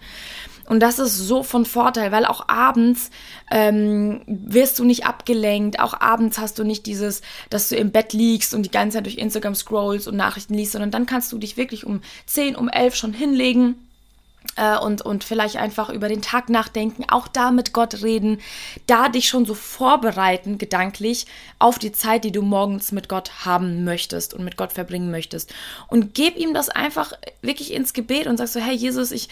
Und 0.66 0.80
das 0.80 0.98
ist 0.98 1.18
so 1.18 1.44
von 1.44 1.66
Vorteil, 1.66 2.12
weil 2.14 2.26
auch 2.26 2.48
abends 2.48 3.10
ähm, 3.52 4.22
wirst 4.28 4.80
du 4.80 4.86
nicht 4.86 5.06
abgelenkt. 5.06 5.80
Auch 5.80 6.00
abends 6.00 6.38
hast 6.38 6.58
du 6.58 6.64
nicht 6.64 6.86
dieses, 6.86 7.22
dass 7.50 7.68
du 7.68 7.76
im 7.76 7.92
Bett 7.92 8.14
liegst 8.14 8.54
und 8.54 8.64
die 8.64 8.72
ganze 8.72 8.98
Zeit 8.98 9.06
durch 9.06 9.18
Instagram 9.18 9.56
scrollst 9.56 10.08
und 10.08 10.16
Nachrichten 10.16 10.54
liest, 10.54 10.72
sondern 10.72 10.92
dann 10.92 11.06
kannst 11.06 11.34
du 11.34 11.38
dich 11.38 11.58
wirklich 11.58 11.86
um 11.86 12.02
10, 12.28 12.56
um 12.56 12.70
11 12.70 12.96
schon 12.96 13.14
hinlegen 13.14 13.76
und, 14.82 15.02
und 15.02 15.24
vielleicht 15.24 15.56
einfach 15.56 15.90
über 15.90 16.08
den 16.08 16.22
Tag 16.22 16.50
nachdenken, 16.50 17.06
auch 17.10 17.28
da 17.28 17.52
mit 17.52 17.74
Gott 17.74 18.04
reden, 18.04 18.40
da 18.86 19.10
dich 19.10 19.28
schon 19.28 19.46
so 19.46 19.56
vorbereiten, 19.56 20.58
gedanklich, 20.58 21.26
auf 21.60 21.80
die 21.80 21.92
Zeit, 21.92 22.24
die 22.24 22.32
du 22.32 22.42
morgens 22.42 22.92
mit 22.92 23.10
Gott 23.10 23.46
haben 23.46 23.84
möchtest 23.84 24.34
und 24.34 24.44
mit 24.44 24.58
Gott 24.58 24.72
verbringen 24.72 25.10
möchtest. 25.10 25.54
Und 25.88 26.14
gib 26.14 26.38
ihm 26.38 26.54
das 26.54 26.70
einfach 26.70 27.14
wirklich 27.42 27.74
ins 27.74 27.94
Gebet 27.94 28.28
und 28.28 28.38
sag 28.38 28.48
so, 28.48 28.60
hey 28.60 28.76
Jesus, 28.76 29.12
ich, 29.12 29.30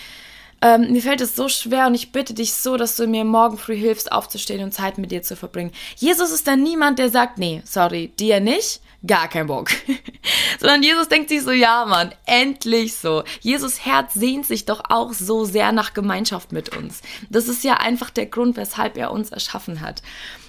ähm, 0.61 0.91
mir 0.91 1.01
fällt 1.01 1.21
es 1.21 1.35
so 1.35 1.49
schwer 1.49 1.87
und 1.87 1.95
ich 1.95 2.11
bitte 2.11 2.33
dich 2.33 2.53
so, 2.53 2.77
dass 2.77 2.95
du 2.95 3.07
mir 3.07 3.23
morgen 3.23 3.57
früh 3.57 3.75
hilfst, 3.75 4.11
aufzustehen 4.11 4.63
und 4.63 4.73
Zeit 4.73 4.97
mit 4.97 5.11
dir 5.11 5.21
zu 5.21 5.35
verbringen. 5.35 5.71
Jesus 5.97 6.31
ist 6.31 6.47
dann 6.47 6.63
niemand, 6.63 6.99
der 6.99 7.09
sagt, 7.09 7.37
nee, 7.37 7.61
sorry, 7.65 8.11
dir 8.19 8.39
nicht 8.39 8.81
gar 9.05 9.27
kein 9.27 9.47
Bock. 9.47 9.69
Sondern 10.59 10.83
Jesus 10.83 11.07
denkt 11.09 11.29
sich 11.29 11.41
so, 11.41 11.51
ja, 11.51 11.85
Mann, 11.85 12.13
endlich 12.25 12.95
so. 12.95 13.23
Jesus 13.39 13.85
Herz 13.85 14.13
sehnt 14.13 14.45
sich 14.45 14.65
doch 14.65 14.83
auch 14.89 15.13
so 15.13 15.45
sehr 15.45 15.71
nach 15.71 15.93
Gemeinschaft 15.93 16.51
mit 16.51 16.75
uns. 16.75 17.01
Das 17.29 17.47
ist 17.47 17.63
ja 17.63 17.75
einfach 17.75 18.09
der 18.09 18.27
Grund, 18.27 18.57
weshalb 18.57 18.97
er 18.97 19.11
uns 19.11 19.31
erschaffen 19.31 19.81
hat. 19.81 20.01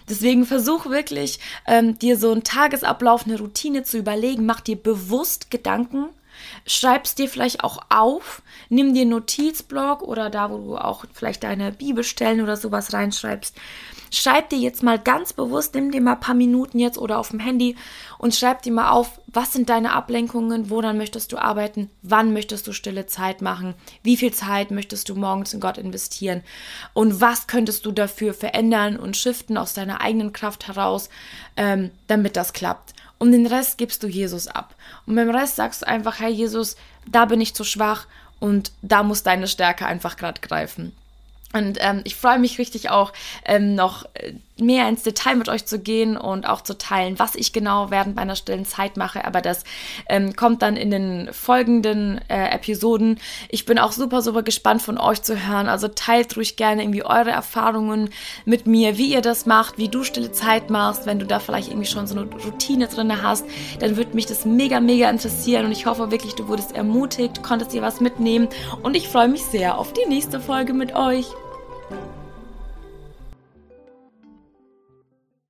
Deswegen 0.08 0.44
versuch 0.44 0.86
wirklich, 0.86 1.38
ähm, 1.66 1.98
dir 1.98 2.18
so 2.18 2.32
einen 2.32 2.42
Tagesablauf, 2.42 3.24
eine 3.24 3.38
Routine 3.38 3.84
zu 3.84 3.98
überlegen. 3.98 4.44
Mach 4.44 4.60
dir 4.60 4.76
bewusst 4.76 5.50
Gedanken. 5.50 6.08
Schreib's 6.66 7.14
dir 7.14 7.28
vielleicht 7.28 7.62
auch 7.62 7.78
auf. 7.88 8.42
Nimm 8.68 8.94
dir 8.94 9.02
einen 9.02 9.10
Notizblock 9.10 10.02
oder 10.02 10.28
da, 10.28 10.50
wo 10.50 10.58
du 10.58 10.76
auch 10.76 11.04
vielleicht 11.12 11.44
deine 11.44 11.72
Bibelstellen 11.72 12.40
oder 12.40 12.56
sowas 12.56 12.92
reinschreibst 12.92 13.56
schreib 14.12 14.50
dir 14.50 14.58
jetzt 14.58 14.82
mal 14.82 14.98
ganz 14.98 15.32
bewusst, 15.32 15.74
nimm 15.74 15.90
dir 15.90 16.00
mal 16.00 16.12
ein 16.12 16.20
paar 16.20 16.34
Minuten 16.34 16.78
jetzt 16.78 16.98
oder 16.98 17.18
auf 17.18 17.30
dem 17.30 17.40
Handy 17.40 17.76
und 18.18 18.34
schreib 18.34 18.62
dir 18.62 18.72
mal 18.72 18.90
auf, 18.90 19.20
was 19.26 19.52
sind 19.52 19.68
deine 19.70 19.92
Ablenkungen, 19.92 20.70
woran 20.70 20.98
möchtest 20.98 21.32
du 21.32 21.38
arbeiten, 21.38 21.90
wann 22.02 22.32
möchtest 22.32 22.66
du 22.66 22.72
stille 22.72 23.06
Zeit 23.06 23.42
machen, 23.42 23.74
wie 24.02 24.16
viel 24.16 24.32
Zeit 24.32 24.70
möchtest 24.70 25.08
du 25.08 25.14
morgens 25.14 25.54
in 25.54 25.60
Gott 25.60 25.78
investieren 25.78 26.42
und 26.92 27.20
was 27.20 27.46
könntest 27.46 27.86
du 27.86 27.92
dafür 27.92 28.34
verändern 28.34 28.96
und 28.96 29.16
shiften 29.16 29.56
aus 29.56 29.72
deiner 29.72 30.00
eigenen 30.02 30.32
Kraft 30.32 30.68
heraus, 30.68 31.08
ähm, 31.56 31.90
damit 32.06 32.36
das 32.36 32.52
klappt. 32.52 32.94
Und 33.18 33.32
den 33.32 33.46
Rest 33.46 33.78
gibst 33.78 34.02
du 34.02 34.08
Jesus 34.08 34.48
ab. 34.48 34.74
Und 35.06 35.14
beim 35.14 35.30
Rest 35.30 35.56
sagst 35.56 35.82
du 35.82 35.86
einfach, 35.86 36.18
Herr 36.18 36.28
Jesus, 36.28 36.76
da 37.06 37.24
bin 37.24 37.40
ich 37.40 37.54
zu 37.54 37.62
schwach 37.62 38.06
und 38.40 38.72
da 38.82 39.04
muss 39.04 39.22
deine 39.22 39.46
Stärke 39.46 39.86
einfach 39.86 40.16
gerade 40.16 40.40
greifen. 40.40 40.92
Und 41.52 41.78
ähm, 41.80 42.00
ich 42.04 42.16
freue 42.16 42.38
mich 42.38 42.58
richtig 42.58 42.90
auch, 42.90 43.12
ähm, 43.44 43.74
noch 43.74 44.04
äh, 44.14 44.32
mehr 44.62 44.88
ins 44.88 45.02
Detail 45.02 45.36
mit 45.36 45.48
euch 45.48 45.66
zu 45.66 45.78
gehen 45.78 46.16
und 46.16 46.46
auch 46.46 46.60
zu 46.62 46.76
teilen, 46.76 47.18
was 47.18 47.34
ich 47.34 47.52
genau 47.52 47.90
während 47.90 48.16
meiner 48.16 48.36
stillen 48.36 48.64
Zeit 48.64 48.96
mache. 48.96 49.24
Aber 49.24 49.40
das 49.40 49.64
ähm, 50.08 50.36
kommt 50.36 50.62
dann 50.62 50.76
in 50.76 50.90
den 50.90 51.30
folgenden 51.32 52.20
äh, 52.28 52.50
Episoden. 52.50 53.18
Ich 53.48 53.64
bin 53.64 53.78
auch 53.78 53.92
super, 53.92 54.22
super 54.22 54.42
gespannt 54.42 54.82
von 54.82 54.98
euch 54.98 55.22
zu 55.22 55.46
hören. 55.46 55.68
Also 55.68 55.88
teilt 55.88 56.36
ruhig 56.36 56.56
gerne 56.56 56.82
irgendwie 56.82 57.04
eure 57.04 57.30
Erfahrungen 57.30 58.10
mit 58.44 58.66
mir, 58.66 58.98
wie 58.98 59.12
ihr 59.12 59.22
das 59.22 59.46
macht, 59.46 59.78
wie 59.78 59.88
du 59.88 60.04
stille 60.04 60.32
Zeit 60.32 60.70
machst. 60.70 61.06
Wenn 61.06 61.18
du 61.18 61.26
da 61.26 61.38
vielleicht 61.40 61.68
irgendwie 61.68 61.88
schon 61.88 62.06
so 62.06 62.16
eine 62.16 62.28
Routine 62.30 62.88
drin 62.88 63.22
hast, 63.22 63.44
dann 63.80 63.96
würde 63.96 64.14
mich 64.14 64.26
das 64.26 64.44
mega, 64.44 64.80
mega 64.80 65.10
interessieren. 65.10 65.66
Und 65.66 65.72
ich 65.72 65.86
hoffe 65.86 66.10
wirklich, 66.10 66.34
du 66.34 66.48
wurdest 66.48 66.72
ermutigt, 66.72 67.42
konntest 67.42 67.72
dir 67.72 67.82
was 67.82 68.00
mitnehmen. 68.00 68.48
Und 68.82 68.96
ich 68.96 69.08
freue 69.08 69.28
mich 69.28 69.42
sehr 69.42 69.78
auf 69.78 69.92
die 69.92 70.08
nächste 70.08 70.40
Folge 70.40 70.72
mit 70.72 70.94
euch. 70.94 71.26